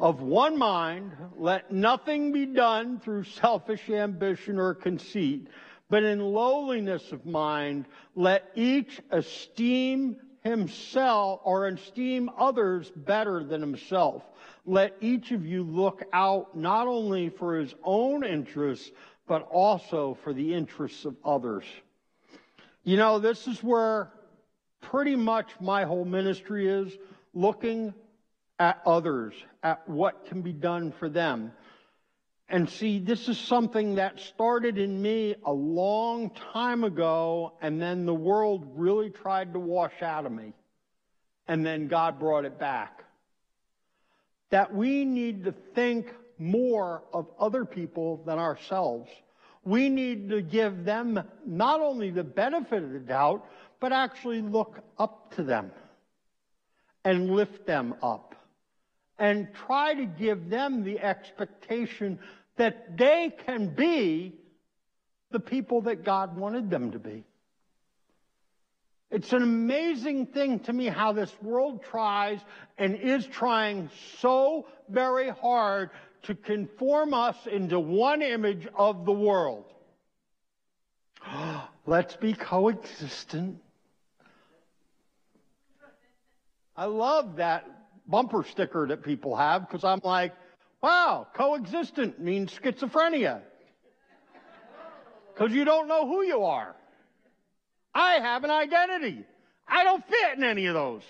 [0.00, 5.48] of one mind, let nothing be done through selfish ambition or conceit,
[5.90, 14.22] but in lowliness of mind, let each esteem himself or esteem others better than himself.
[14.64, 18.90] Let each of you look out not only for his own interests,
[19.26, 21.64] but also for the interests of others.
[22.84, 24.12] You know, this is where
[24.80, 26.96] pretty much my whole ministry is
[27.34, 27.92] looking
[28.58, 31.52] at others, at what can be done for them.
[32.50, 38.06] And see, this is something that started in me a long time ago, and then
[38.06, 40.52] the world really tried to wash out of me.
[41.46, 43.04] And then God brought it back.
[44.50, 49.08] That we need to think more of other people than ourselves.
[49.62, 53.46] We need to give them not only the benefit of the doubt,
[53.78, 55.70] but actually look up to them
[57.04, 58.34] and lift them up
[59.20, 62.18] and try to give them the expectation
[62.60, 64.34] that they can be
[65.30, 67.24] the people that God wanted them to be.
[69.10, 72.38] It's an amazing thing to me how this world tries
[72.76, 75.88] and is trying so very hard
[76.24, 79.64] to conform us into one image of the world.
[81.86, 83.56] Let's be coexistent.
[86.76, 87.64] I love that
[88.06, 90.34] bumper sticker that people have because I'm like,
[90.82, 93.40] wow, coexistent means schizophrenia.
[95.32, 96.74] Because you don't know who you are.
[97.94, 99.24] I have an identity.
[99.66, 101.02] I don't fit in any of those.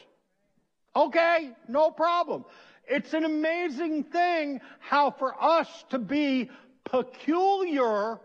[0.95, 2.45] Okay, no problem.
[2.89, 6.51] It's an amazing thing how for us to be
[6.85, 8.19] peculiar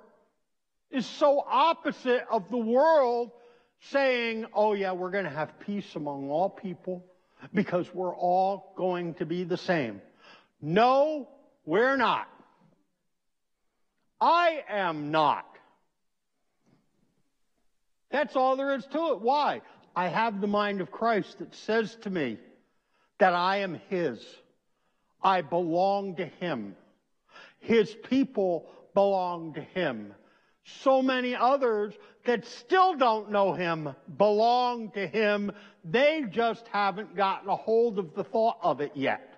[0.89, 3.31] is so opposite of the world
[3.91, 7.05] saying, oh yeah, we're going to have peace among all people
[7.53, 10.01] because we're all going to be the same.
[10.61, 11.29] No,
[11.65, 12.27] we're not.
[14.21, 15.45] I am not.
[18.11, 19.21] That's all there is to it.
[19.21, 19.61] Why?
[19.95, 22.37] I have the mind of Christ that says to me
[23.19, 24.23] that I am His.
[25.21, 26.75] I belong to Him.
[27.59, 30.13] His people belong to Him.
[30.81, 31.93] So many others
[32.25, 35.51] that still don't know Him belong to Him.
[35.83, 39.34] They just haven't gotten a hold of the thought of it yet.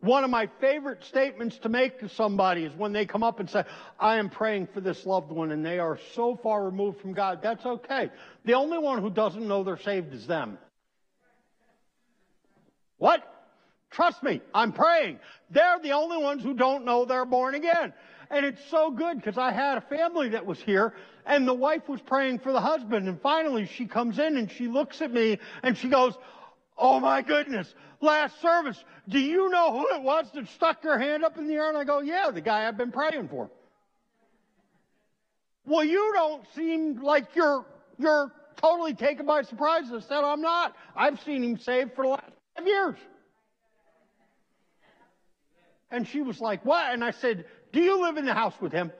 [0.00, 3.50] One of my favorite statements to make to somebody is when they come up and
[3.50, 3.64] say,
[3.98, 7.40] I am praying for this loved one and they are so far removed from God.
[7.42, 8.10] That's okay.
[8.44, 10.58] The only one who doesn't know they're saved is them.
[12.98, 13.22] What?
[13.90, 15.18] Trust me, I'm praying.
[15.50, 17.92] They're the only ones who don't know they're born again.
[18.30, 20.94] And it's so good because I had a family that was here
[21.26, 23.08] and the wife was praying for the husband.
[23.08, 26.14] And finally she comes in and she looks at me and she goes,
[26.78, 31.24] Oh my goodness, last service, do you know who it was that stuck their hand
[31.24, 31.68] up in the air?
[31.68, 33.50] And I go, Yeah, the guy I've been praying for.
[35.66, 37.66] Well, you don't seem like you're,
[37.98, 39.84] you're totally taken by surprise.
[39.92, 40.74] I said, I'm not.
[40.96, 42.96] I've seen him saved for the last five years.
[45.90, 46.92] And she was like, What?
[46.92, 48.92] And I said, Do you live in the house with him?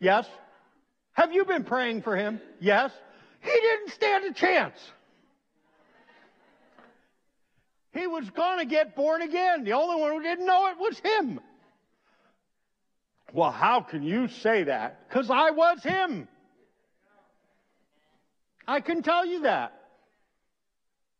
[0.00, 0.26] Yes.
[1.12, 2.40] Have you been praying for him?
[2.60, 2.92] Yes.
[3.40, 4.78] He didn't stand a chance.
[7.96, 9.64] He was going to get born again.
[9.64, 11.40] The only one who didn't know it was him.
[13.32, 15.08] Well, how can you say that?
[15.08, 16.28] Because I was him.
[18.68, 19.72] I can tell you that.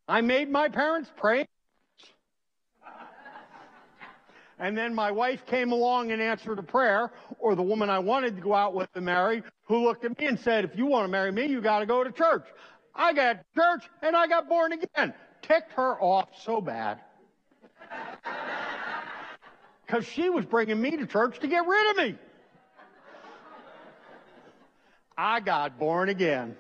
[0.09, 1.49] I made my parents pray.
[4.59, 8.37] And then my wife came along and answered a prayer, or the woman I wanted
[8.37, 11.05] to go out with to marry, who looked at me and said, if you want
[11.05, 12.47] to marry me, you got to go to church.
[12.95, 15.13] I got church and I got born again.
[15.43, 17.01] Ticked her off so bad.
[19.87, 22.19] Because she was bringing me to church to get rid of me.
[25.17, 26.57] I got born again.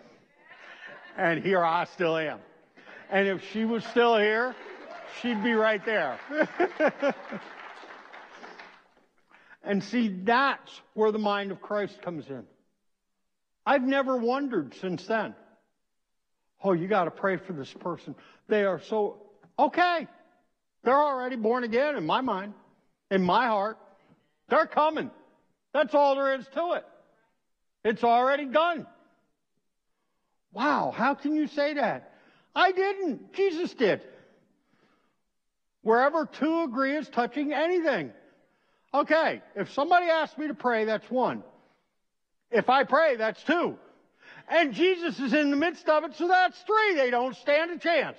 [1.16, 2.38] And here I still am.
[3.10, 4.54] And if she was still here,
[5.20, 6.18] she'd be right there.
[9.64, 12.44] and see, that's where the mind of Christ comes in.
[13.64, 15.34] I've never wondered since then.
[16.62, 18.14] Oh, you got to pray for this person.
[18.48, 19.22] They are so,
[19.58, 20.06] okay.
[20.84, 22.54] They're already born again in my mind,
[23.10, 23.78] in my heart.
[24.48, 25.10] They're coming.
[25.72, 26.84] That's all there is to it.
[27.84, 28.86] It's already done.
[30.52, 32.12] Wow, how can you say that?
[32.54, 33.34] I didn't.
[33.34, 34.00] Jesus did.
[35.82, 38.12] Wherever two agree is touching anything.
[38.94, 41.42] Okay, if somebody asks me to pray, that's one.
[42.50, 43.76] If I pray, that's two.
[44.48, 46.94] And Jesus is in the midst of it, so that's three.
[46.94, 48.16] They don't stand a chance.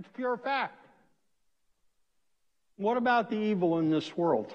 [0.00, 0.86] It's pure fact.
[2.76, 4.52] What about the evil in this world?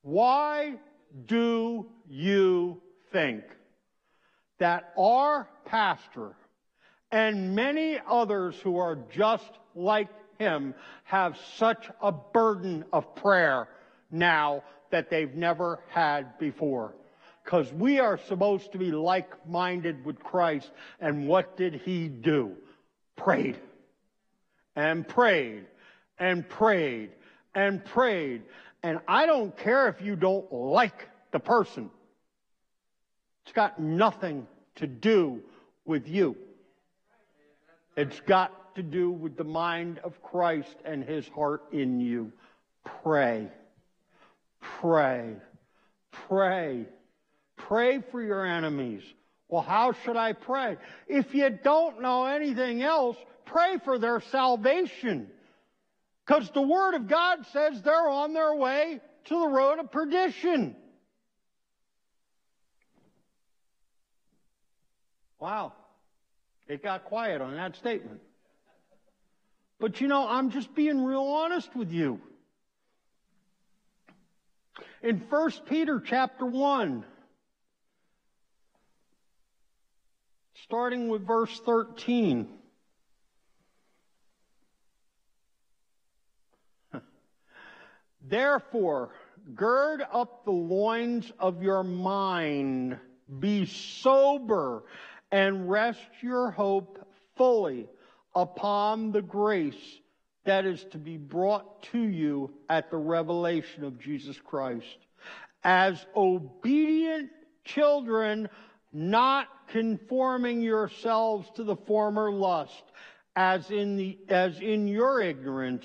[0.00, 0.76] Why
[1.26, 2.80] do you
[3.12, 3.44] think
[4.58, 6.32] that our pastor
[7.12, 10.08] and many others who are just like
[10.38, 10.74] him
[11.04, 13.68] have such a burden of prayer
[14.10, 16.94] now that they've never had before.
[17.44, 20.70] Because we are supposed to be like-minded with Christ.
[20.98, 22.56] And what did he do?
[23.16, 23.56] Prayed.
[24.76, 25.64] And prayed.
[26.18, 27.10] And prayed.
[27.54, 28.42] And prayed.
[28.82, 31.90] And I don't care if you don't like the person.
[33.44, 34.46] It's got nothing
[34.76, 35.40] to do
[35.84, 36.36] with you.
[37.96, 42.30] It's got to do with the mind of Christ and his heart in you.
[43.02, 43.48] Pray.
[44.60, 45.36] Pray.
[46.28, 46.86] Pray.
[47.56, 49.02] Pray for your enemies.
[49.48, 50.76] Well, how should I pray?
[51.08, 53.16] If you don't know anything else,
[53.46, 55.28] pray for their salvation.
[56.26, 60.76] Because the Word of God says they're on their way to the road of perdition.
[65.38, 65.72] Wow.
[66.68, 68.20] It got quiet on that statement.
[69.78, 72.20] But you know, I'm just being real honest with you.
[75.02, 77.04] In 1 Peter chapter 1,
[80.64, 82.48] starting with verse 13.
[88.28, 89.10] Therefore,
[89.54, 92.98] gird up the loins of your mind,
[93.38, 94.84] be sober,
[95.30, 97.06] and rest your hope
[97.36, 97.88] fully
[98.34, 99.74] upon the grace
[100.44, 104.98] that is to be brought to you at the revelation of Jesus Christ.
[105.62, 107.30] As obedient
[107.64, 108.48] children,
[108.92, 112.84] not conforming yourselves to the former lust,
[113.34, 115.84] as in the, as in your ignorance,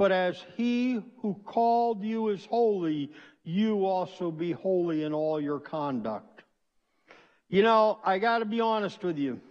[0.00, 3.10] but as he who called you is holy,
[3.44, 6.42] you also be holy in all your conduct.
[7.50, 9.42] You know, I gotta be honest with you.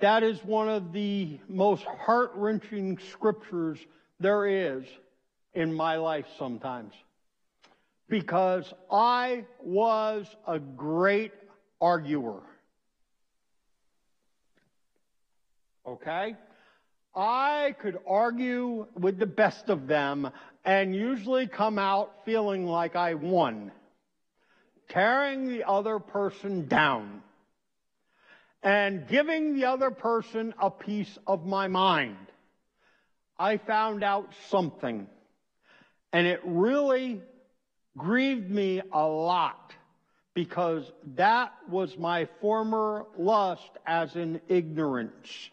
[0.00, 3.78] That is one of the most heart wrenching scriptures
[4.18, 4.82] there is
[5.52, 6.94] in my life sometimes.
[8.08, 11.32] Because I was a great
[11.82, 12.40] arguer.
[15.86, 16.34] Okay?
[17.14, 20.30] I could argue with the best of them
[20.64, 23.72] and usually come out feeling like I won,
[24.88, 27.22] tearing the other person down
[28.62, 32.16] and giving the other person a piece of my mind,
[33.38, 35.06] I found out something.
[36.12, 37.20] And it really
[37.96, 39.72] grieved me a lot
[40.34, 45.50] because that was my former lust as in ignorance.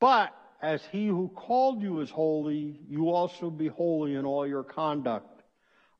[0.00, 4.62] But as he who called you is holy, you also be holy in all your
[4.62, 5.42] conduct.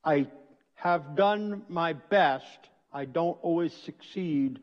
[0.04, 0.26] I
[0.74, 2.58] have done my best.
[2.92, 4.60] I don't always succeed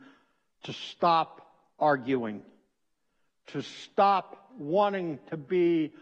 [0.63, 2.41] to stop arguing,
[3.47, 5.93] to stop wanting to be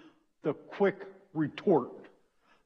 [0.44, 1.92] the quick retort,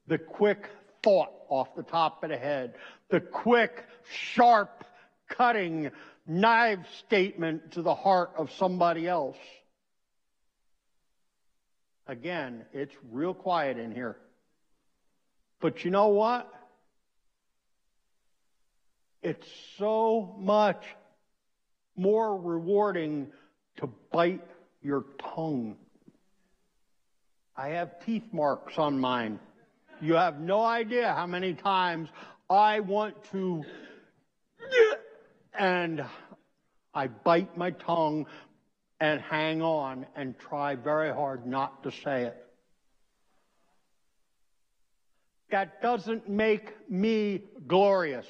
[0.06, 0.68] the quick
[1.02, 2.74] thought off the top of the head,
[3.08, 4.84] the quick, sharp,
[5.28, 5.90] cutting
[6.26, 9.36] knife statement to the heart of somebody else.
[12.08, 14.16] Again, it's real quiet in here.
[15.60, 16.52] But you know what?
[19.22, 19.46] It's
[19.78, 20.84] so much
[21.96, 23.28] more rewarding
[23.78, 24.44] to bite
[24.82, 25.04] your
[25.34, 25.76] tongue.
[27.56, 29.40] I have teeth marks on mine.
[30.00, 32.08] You have no idea how many times
[32.48, 33.64] I want to,
[35.58, 36.04] and
[36.94, 38.26] I bite my tongue
[39.00, 42.46] and hang on and try very hard not to say it.
[45.50, 48.26] That doesn't make me glorious.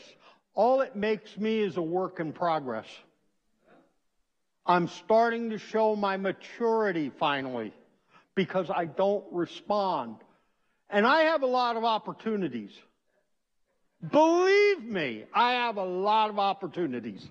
[0.55, 2.87] All it makes me is a work in progress.
[4.67, 7.73] I'm starting to show my maturity finally
[8.35, 10.17] because I don't respond.
[10.91, 12.71] And I have a lot of opportunities.
[14.11, 17.27] Believe me, I have a lot of opportunities.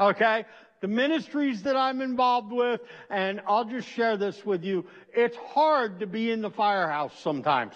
[0.00, 0.44] Okay?
[0.80, 4.86] The ministries that I'm involved with, and I'll just share this with you.
[5.12, 7.74] It's hard to be in the firehouse sometimes.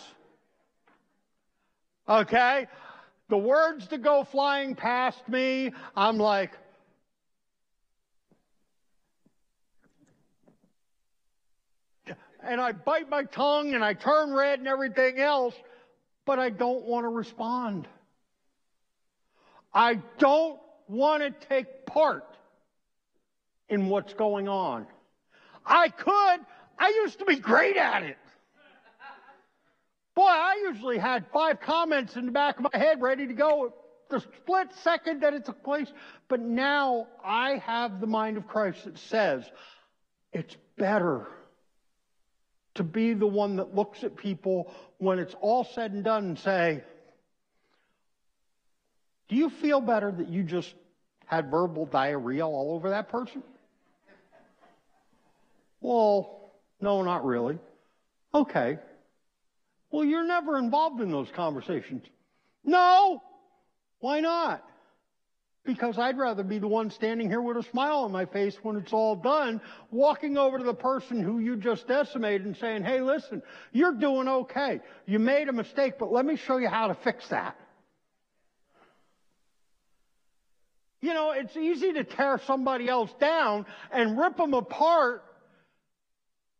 [2.08, 2.68] Okay?
[3.28, 6.52] The words that go flying past me, I'm like,
[12.44, 15.54] and I bite my tongue and I turn red and everything else,
[16.24, 17.88] but I don't want to respond.
[19.72, 22.31] I don't want to take part
[23.72, 24.86] in what's going on.
[25.64, 26.40] I could.
[26.78, 28.18] I used to be great at it.
[30.14, 33.72] Boy, I usually had five comments in the back of my head ready to go
[34.10, 35.90] the split second that it took place.
[36.28, 39.50] But now I have the mind of Christ that says
[40.34, 41.26] it's better
[42.74, 46.38] to be the one that looks at people when it's all said and done and
[46.38, 46.84] say,
[49.30, 50.74] Do you feel better that you just
[51.24, 53.42] had verbal diarrhea all over that person?
[55.82, 57.58] Well, no, not really.
[58.32, 58.78] Okay.
[59.90, 62.04] Well, you're never involved in those conversations.
[62.64, 63.20] No!
[63.98, 64.64] Why not?
[65.64, 68.76] Because I'd rather be the one standing here with a smile on my face when
[68.76, 69.60] it's all done,
[69.90, 74.28] walking over to the person who you just decimated and saying, hey, listen, you're doing
[74.28, 74.80] okay.
[75.06, 77.56] You made a mistake, but let me show you how to fix that.
[81.00, 85.24] You know, it's easy to tear somebody else down and rip them apart.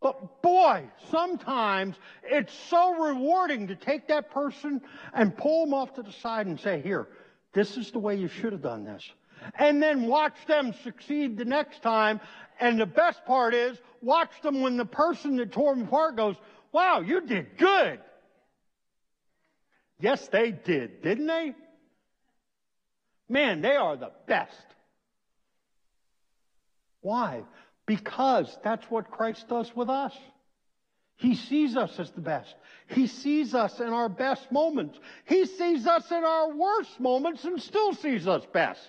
[0.02, 4.80] But boy, sometimes it's so rewarding to take that person
[5.14, 7.08] and pull them off to the side and say, here,
[7.52, 9.08] this is the way you should have done this.
[9.54, 12.20] And then watch them succeed the next time.
[12.60, 16.36] And the best part is, watch them when the person that tore them apart goes,
[16.72, 18.00] wow, you did good.
[20.00, 21.54] Yes, they did, didn't they?
[23.28, 24.66] Man, they are the best.
[27.00, 27.42] Why?
[27.96, 30.16] Because that's what Christ does with us.
[31.16, 32.54] He sees us as the best.
[32.88, 34.98] He sees us in our best moments.
[35.26, 38.80] He sees us in our worst moments and still sees us best.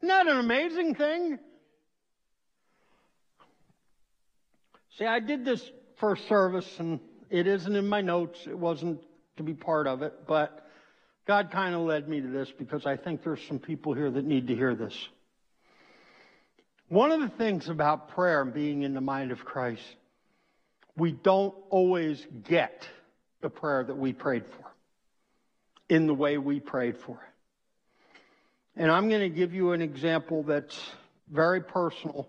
[0.00, 1.38] Isn't that an amazing thing?
[4.98, 5.62] See, I did this
[6.00, 6.98] first service and
[7.30, 8.40] it isn't in my notes.
[8.48, 9.00] It wasn't
[9.36, 10.66] to be part of it, but
[11.28, 14.24] God kind of led me to this because I think there's some people here that
[14.24, 15.08] need to hear this.
[16.92, 19.80] One of the things about prayer and being in the mind of Christ
[20.94, 22.86] we don't always get
[23.40, 24.74] the prayer that we prayed for
[25.88, 28.80] in the way we prayed for it.
[28.82, 30.78] And I'm going to give you an example that's
[31.30, 32.28] very personal.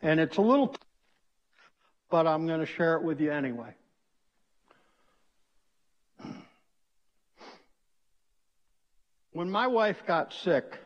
[0.00, 0.74] And it's a little,
[2.10, 3.74] but I'm going to share it with you anyway.
[9.32, 10.78] When my wife got sick,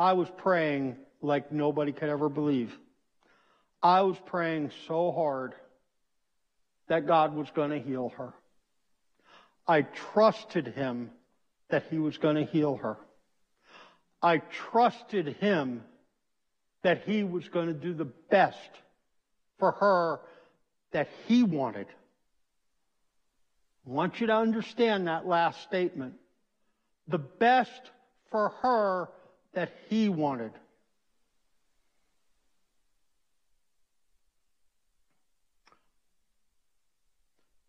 [0.00, 2.74] I was praying like nobody could ever believe.
[3.82, 5.52] I was praying so hard
[6.88, 8.32] that God was going to heal her.
[9.68, 11.10] I trusted him
[11.68, 12.96] that he was going to heal her.
[14.22, 15.84] I trusted him
[16.82, 18.70] that he was going to do the best
[19.58, 20.20] for her
[20.92, 21.88] that he wanted.
[23.86, 26.14] I want you to understand that last statement.
[27.06, 27.82] The best
[28.30, 29.10] for her
[29.54, 30.52] that he wanted.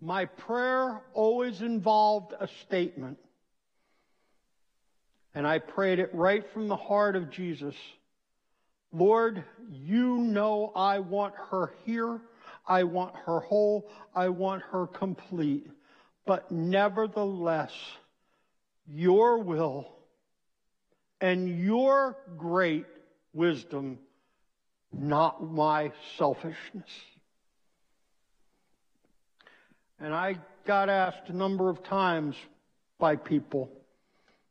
[0.01, 3.19] My prayer always involved a statement.
[5.33, 7.75] And I prayed it right from the heart of Jesus.
[8.91, 12.19] Lord, you know I want her here.
[12.67, 13.89] I want her whole.
[14.13, 15.69] I want her complete.
[16.25, 17.71] But nevertheless,
[18.87, 19.87] your will
[21.21, 22.85] and your great
[23.31, 23.99] wisdom,
[24.91, 26.89] not my selfishness.
[29.99, 32.35] And I got asked a number of times
[32.97, 33.69] by people,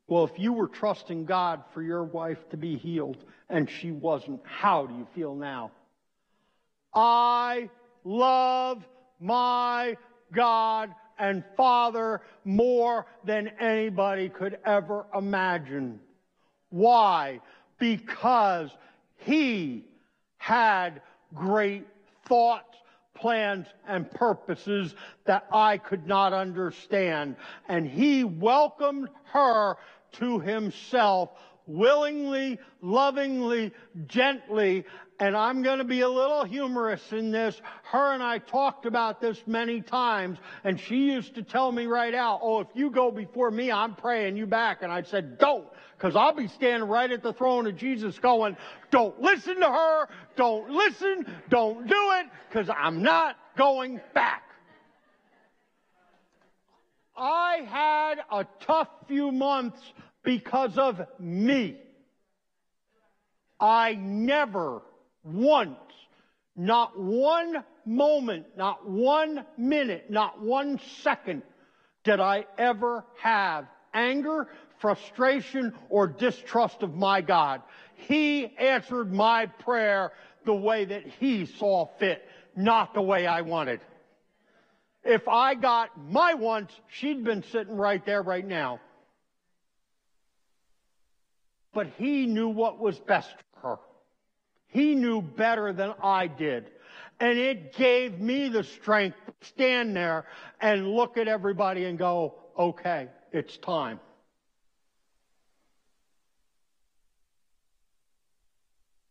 [0.06, 4.40] Well, if you were trusting God for your wife to be healed and she wasn't,
[4.44, 5.72] how do you feel now?
[6.94, 7.68] I
[8.04, 8.86] love
[9.18, 9.96] my
[10.32, 16.00] God and Father more than anybody could ever imagine.
[16.70, 17.40] Why?
[17.78, 18.70] Because
[19.16, 19.84] He
[20.38, 21.02] had
[21.34, 21.86] great
[22.26, 22.76] thoughts,
[23.14, 24.94] plans, and purposes
[25.26, 27.36] that I could not understand.
[27.68, 29.76] And He welcomed her
[30.12, 31.30] to Himself
[31.66, 33.72] willingly, lovingly,
[34.06, 34.84] gently,
[35.20, 37.60] and I'm going to be a little humorous in this.
[37.82, 42.14] Her and I talked about this many times, and she used to tell me right
[42.14, 44.78] out, oh, if you go before me, I'm praying you back.
[44.82, 45.68] And I said, don't,
[46.01, 48.57] because I'll be standing right at the throne of Jesus going,
[48.90, 54.44] don't listen to her, don't listen, don't do it, because I'm not going back.
[57.14, 59.78] I had a tough few months
[60.22, 61.76] because of me.
[63.61, 64.80] I never
[65.22, 65.76] once,
[66.57, 71.42] not one moment, not one minute, not one second
[72.05, 74.48] did I ever have anger,
[74.80, 77.62] frustration, or distrust of my God.
[77.94, 80.12] He answered my prayer
[80.44, 82.26] the way that He saw fit,
[82.56, 83.80] not the way I wanted.
[85.04, 88.80] If I got my wants, she'd been sitting right there right now.
[91.72, 93.78] But He knew what was best for her.
[94.68, 96.70] He knew better than I did.
[97.18, 100.24] And it gave me the strength to stand there
[100.60, 104.00] and look at everybody and go, okay, it's time.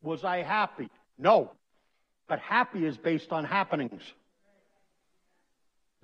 [0.01, 0.89] Was I happy?
[1.17, 1.51] No.
[2.27, 4.03] But happy is based on happenings.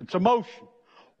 [0.00, 0.68] It's emotion.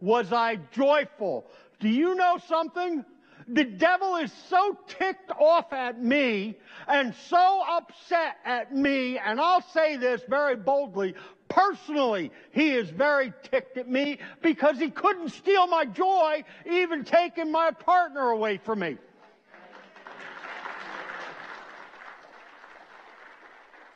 [0.00, 1.46] Was I joyful?
[1.80, 3.04] Do you know something?
[3.48, 6.56] The devil is so ticked off at me
[6.88, 11.14] and so upset at me, and I'll say this very boldly,
[11.48, 17.52] personally, he is very ticked at me because he couldn't steal my joy, even taking
[17.52, 18.98] my partner away from me.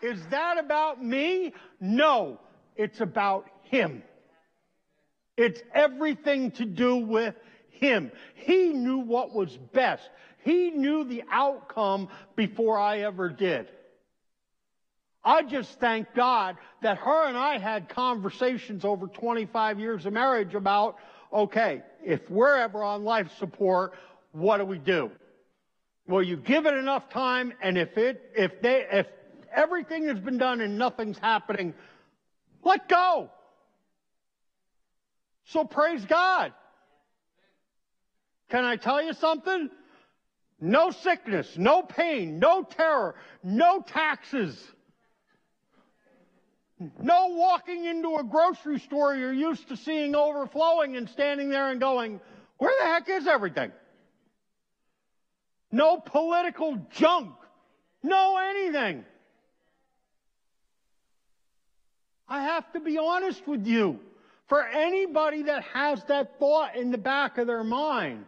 [0.03, 1.53] Is that about me?
[1.81, 2.39] No,
[2.77, 4.03] it's about him.
[5.37, 7.35] It's everything to do with
[7.71, 8.13] him.
[8.35, 10.09] He knew what was best.
[10.43, 13.69] He knew the outcome before I ever did.
[15.23, 20.55] I just thank God that her and I had conversations over 25 years of marriage
[20.55, 20.97] about,
[21.33, 23.93] okay, if we're ever on life support,
[24.33, 25.11] what do we do?
[26.07, 29.07] Well, you give it enough time, and if it, if they, if
[29.55, 31.75] everything has been done and nothing's happening,
[32.63, 33.31] let go.
[35.47, 36.53] So praise God.
[38.51, 39.71] Can I tell you something?
[40.61, 44.61] No sickness, no pain, no terror, no taxes.
[47.01, 51.81] No walking into a grocery store you're used to seeing overflowing and standing there and
[51.81, 52.21] going,
[52.59, 53.73] where the heck is everything?
[55.73, 57.35] No political junk.
[58.03, 59.05] No anything.
[62.31, 64.01] I have to be honest with you.
[64.49, 68.25] For anybody that has that thought in the back of their mind,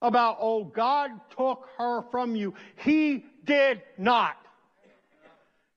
[0.00, 2.54] about, oh, God took her from you.
[2.76, 4.36] He did not.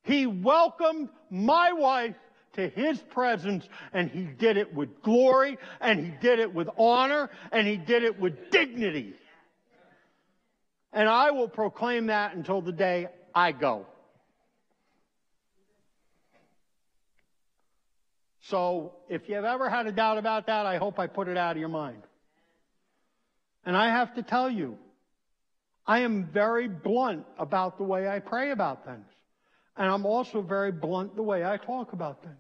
[0.03, 2.15] He welcomed my wife
[2.53, 7.29] to his presence and he did it with glory and he did it with honor
[7.51, 9.13] and he did it with dignity.
[10.91, 13.85] And I will proclaim that until the day I go.
[18.49, 21.51] So if you've ever had a doubt about that, I hope I put it out
[21.51, 22.01] of your mind.
[23.65, 24.77] And I have to tell you,
[25.85, 29.05] I am very blunt about the way I pray about things.
[29.77, 32.35] And I'm also very blunt the way I talk about things.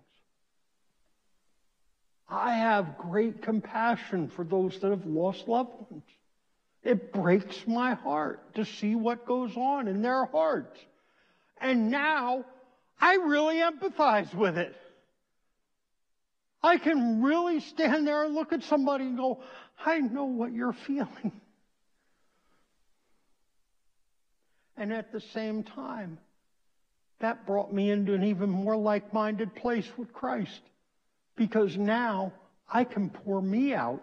[2.27, 6.03] I have great compassion for those that have lost loved ones.
[6.83, 10.79] It breaks my heart to see what goes on in their hearts.
[11.59, 12.45] And now
[12.99, 14.75] I really empathize with it.
[16.63, 19.41] I can really stand there and look at somebody and go,
[19.83, 21.31] I know what you're feeling.
[24.77, 26.17] And at the same time,
[27.19, 30.61] that brought me into an even more like minded place with Christ.
[31.35, 32.33] Because now
[32.71, 34.01] I can pour me out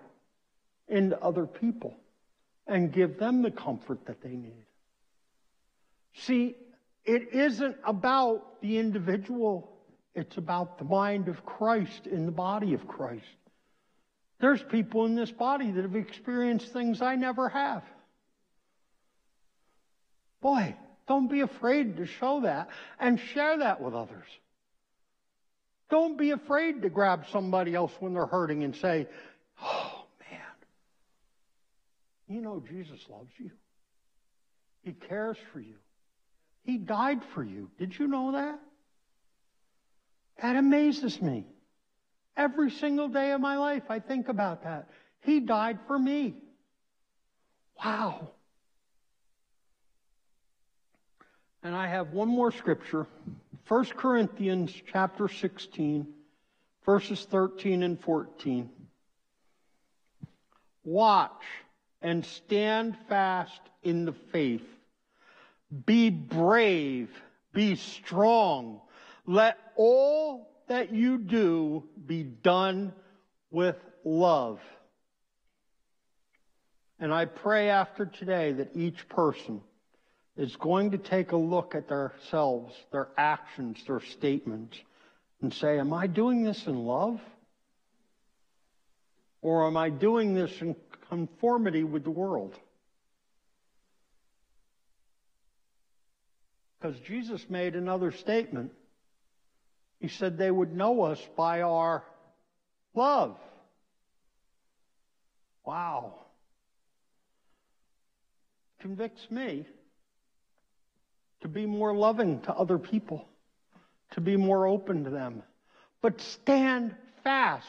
[0.89, 1.97] into other people
[2.67, 4.65] and give them the comfort that they need.
[6.15, 6.57] See,
[7.05, 9.78] it isn't about the individual,
[10.19, 13.25] it's about the mind of Christ in the body of Christ.
[14.41, 17.83] There's people in this body that have experienced things I never have.
[20.41, 22.69] Boy, don't be afraid to show that
[23.01, 24.27] and share that with others.
[25.89, 29.09] Don't be afraid to grab somebody else when they're hurting and say,
[29.63, 30.41] Oh, man,
[32.29, 33.51] you know Jesus loves you.
[34.83, 35.75] He cares for you.
[36.65, 37.71] He died for you.
[37.79, 38.61] Did you know that?
[40.41, 41.47] That amazes me.
[42.37, 44.89] Every single day of my life, I think about that.
[45.23, 46.35] He died for me.
[47.85, 48.31] Wow.
[51.63, 53.07] And I have one more scripture.
[53.67, 56.07] 1 Corinthians chapter 16,
[56.87, 58.71] verses 13 and 14.
[60.85, 61.43] Watch
[62.01, 64.67] and stand fast in the faith.
[65.85, 67.11] Be brave.
[67.53, 68.81] Be strong.
[69.29, 72.95] Let all that you do be done
[73.51, 74.59] with love.
[76.99, 79.61] And I pray after today that each person
[80.39, 84.79] is going to take a look at themselves, their actions, their statements,
[85.43, 87.21] and say, Am I doing this in love?
[89.43, 90.75] Or am I doing this in
[91.11, 92.55] conformity with the world?
[96.81, 98.73] Because Jesus made another statement.
[100.01, 102.05] He said they would know us by our
[102.95, 103.37] love.
[105.65, 106.15] Wow.
[108.81, 109.67] Convicts me
[111.41, 113.29] to be more loving to other people,
[114.13, 115.43] to be more open to them.
[116.01, 116.95] But stand
[117.25, 117.67] fast.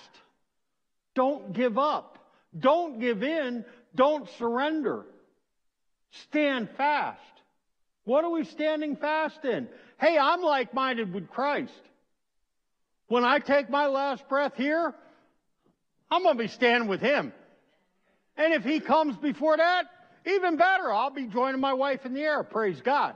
[1.16, 2.20] Don't give up.
[2.58, 3.66] Don't give in.
[3.96, 5.06] Don't surrender.
[6.12, 7.20] Stand fast.
[8.06, 9.68] What are we standing fast in?
[10.00, 11.72] Hey, I'm like minded with Christ.
[13.10, 14.94] When I take my last breath here,
[16.10, 17.34] I'm going to be standing with Him.
[18.38, 19.86] And if He comes before that,
[20.26, 20.94] even better.
[20.94, 22.44] I'll be joining my wife in the air.
[22.44, 23.16] Praise God.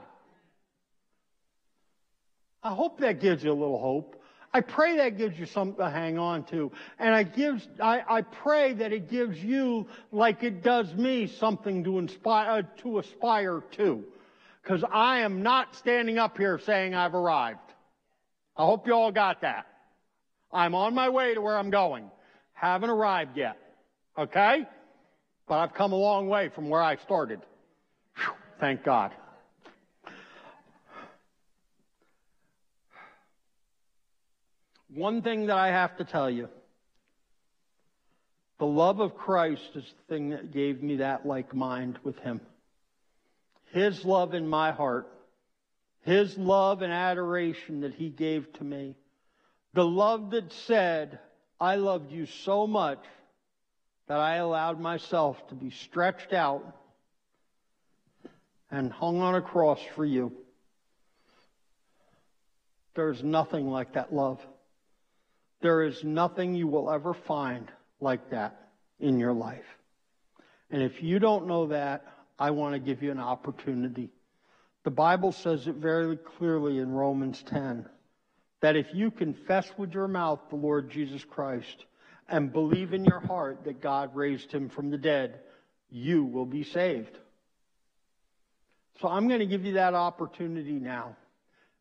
[2.62, 4.20] I hope that gives you a little hope.
[4.52, 6.72] I pray that gives you something to hang on to.
[6.98, 11.84] And I gives, I, I pray that it gives you, like it does me, something
[11.84, 14.04] to inspire, uh, to aspire to.
[14.64, 17.58] Cause I am not standing up here saying I've arrived.
[18.56, 19.66] I hope you all got that.
[20.54, 22.10] I'm on my way to where I'm going.
[22.52, 23.58] Haven't arrived yet.
[24.16, 24.64] Okay?
[25.48, 27.40] But I've come a long way from where I started.
[28.16, 29.10] Whew, thank God.
[34.94, 36.48] One thing that I have to tell you
[38.58, 42.40] the love of Christ is the thing that gave me that like mind with Him.
[43.72, 45.08] His love in my heart,
[46.02, 48.94] His love and adoration that He gave to me,
[49.74, 51.18] the love that said,
[51.60, 53.04] I loved you so much
[54.06, 56.64] that I allowed myself to be stretched out
[58.70, 60.32] and hung on a cross for you.
[62.94, 64.40] There's nothing like that love.
[65.60, 67.70] There is nothing you will ever find
[68.00, 68.68] like that
[69.00, 69.64] in your life.
[70.70, 72.04] And if you don't know that,
[72.38, 74.10] I want to give you an opportunity.
[74.84, 77.86] The Bible says it very clearly in Romans 10
[78.64, 81.84] that if you confess with your mouth the Lord Jesus Christ
[82.30, 85.40] and believe in your heart that God raised him from the dead,
[85.90, 87.18] you will be saved.
[89.02, 91.14] So I'm going to give you that opportunity now.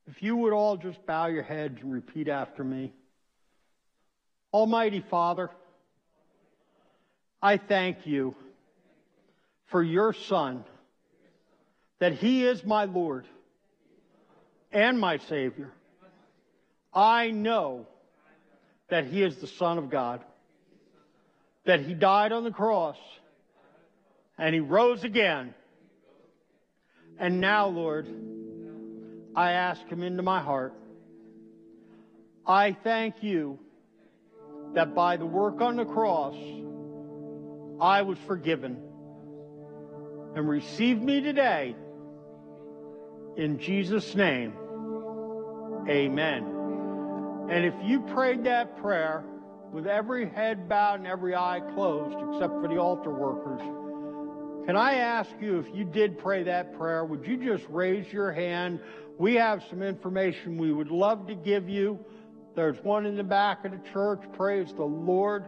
[0.08, 2.92] If you would all just bow your heads and repeat after me.
[4.54, 5.52] Almighty Father,
[7.42, 8.36] I thank you
[9.68, 10.66] for your Son,
[12.00, 13.26] that He is my Lord
[14.74, 15.72] and my Savior.
[16.94, 17.88] I know
[18.90, 20.22] that He is the Son of God,
[21.66, 22.98] that He died on the cross
[24.38, 25.54] and He rose again.
[27.18, 28.08] And now, Lord,
[29.36, 30.74] I ask Him into my heart.
[32.46, 33.58] I thank you
[34.74, 36.36] that by the work on the cross,
[37.80, 38.78] I was forgiven.
[40.36, 41.76] And receive me today
[43.38, 44.54] in Jesus' name.
[45.88, 46.53] Amen.
[47.50, 49.24] And if you prayed that prayer
[49.72, 53.62] with every head bowed and every eye closed, except for the altar workers,
[54.66, 58.32] can I ask you if you did pray that prayer, would you just raise your
[58.32, 58.80] hand?
[59.18, 62.00] We have some information we would love to give you.
[62.56, 64.22] There's one in the back of the church.
[64.38, 65.44] Praise the Lord.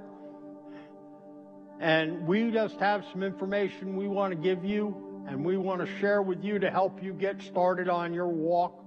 [1.79, 5.99] And we just have some information we want to give you and we want to
[5.99, 8.83] share with you to help you get started on your walk.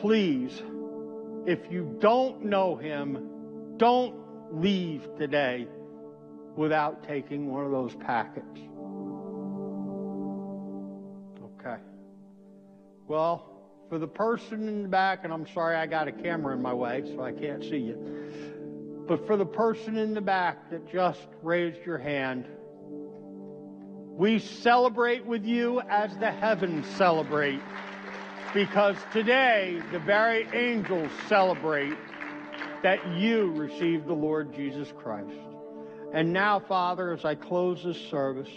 [0.00, 0.62] Please,
[1.46, 4.14] if you don't know him, don't
[4.52, 5.66] leave today
[6.56, 8.58] without taking one of those packets.
[11.60, 11.80] Okay.
[13.06, 13.50] Well,
[13.88, 16.72] for the person in the back, and I'm sorry I got a camera in my
[16.72, 19.04] way, so I can't see you.
[19.06, 22.46] But for the person in the back that just raised your hand,
[24.16, 27.60] we celebrate with you as the heavens celebrate.
[28.54, 31.96] Because today, the very angels celebrate
[32.84, 35.36] that you received the Lord Jesus Christ.
[36.12, 38.48] And now, Father, as I close this service,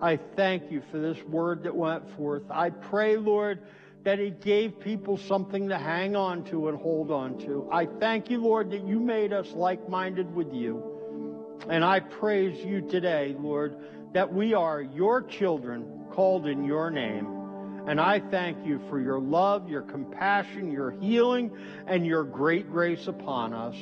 [0.00, 2.44] I thank you for this word that went forth.
[2.50, 3.60] I pray, Lord,
[4.04, 7.68] that it gave people something to hang on to and hold on to.
[7.70, 11.58] I thank you, Lord, that you made us like minded with you.
[11.68, 13.76] And I praise you today, Lord,
[14.14, 17.41] that we are your children called in your name.
[17.86, 21.50] And I thank you for your love, your compassion, your healing,
[21.86, 23.74] and your great grace upon us.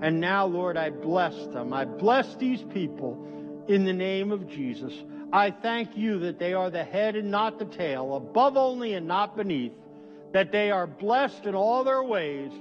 [0.00, 1.72] And now, Lord, I bless them.
[1.72, 4.92] I bless these people in the name of Jesus.
[5.32, 9.06] I thank you that they are the head and not the tail, above only and
[9.06, 9.72] not beneath,
[10.32, 12.52] that they are blessed in all their ways,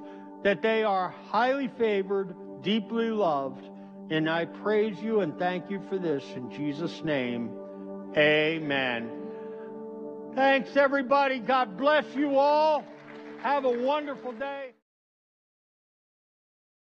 [0.43, 3.67] that they are highly favored, deeply loved.
[4.11, 7.51] And I praise you and thank you for this in Jesus' name.
[8.15, 9.14] Amen.
[10.35, 11.39] Thanks, everybody.
[11.39, 12.83] God bless you all.
[13.41, 14.74] Have a wonderful day.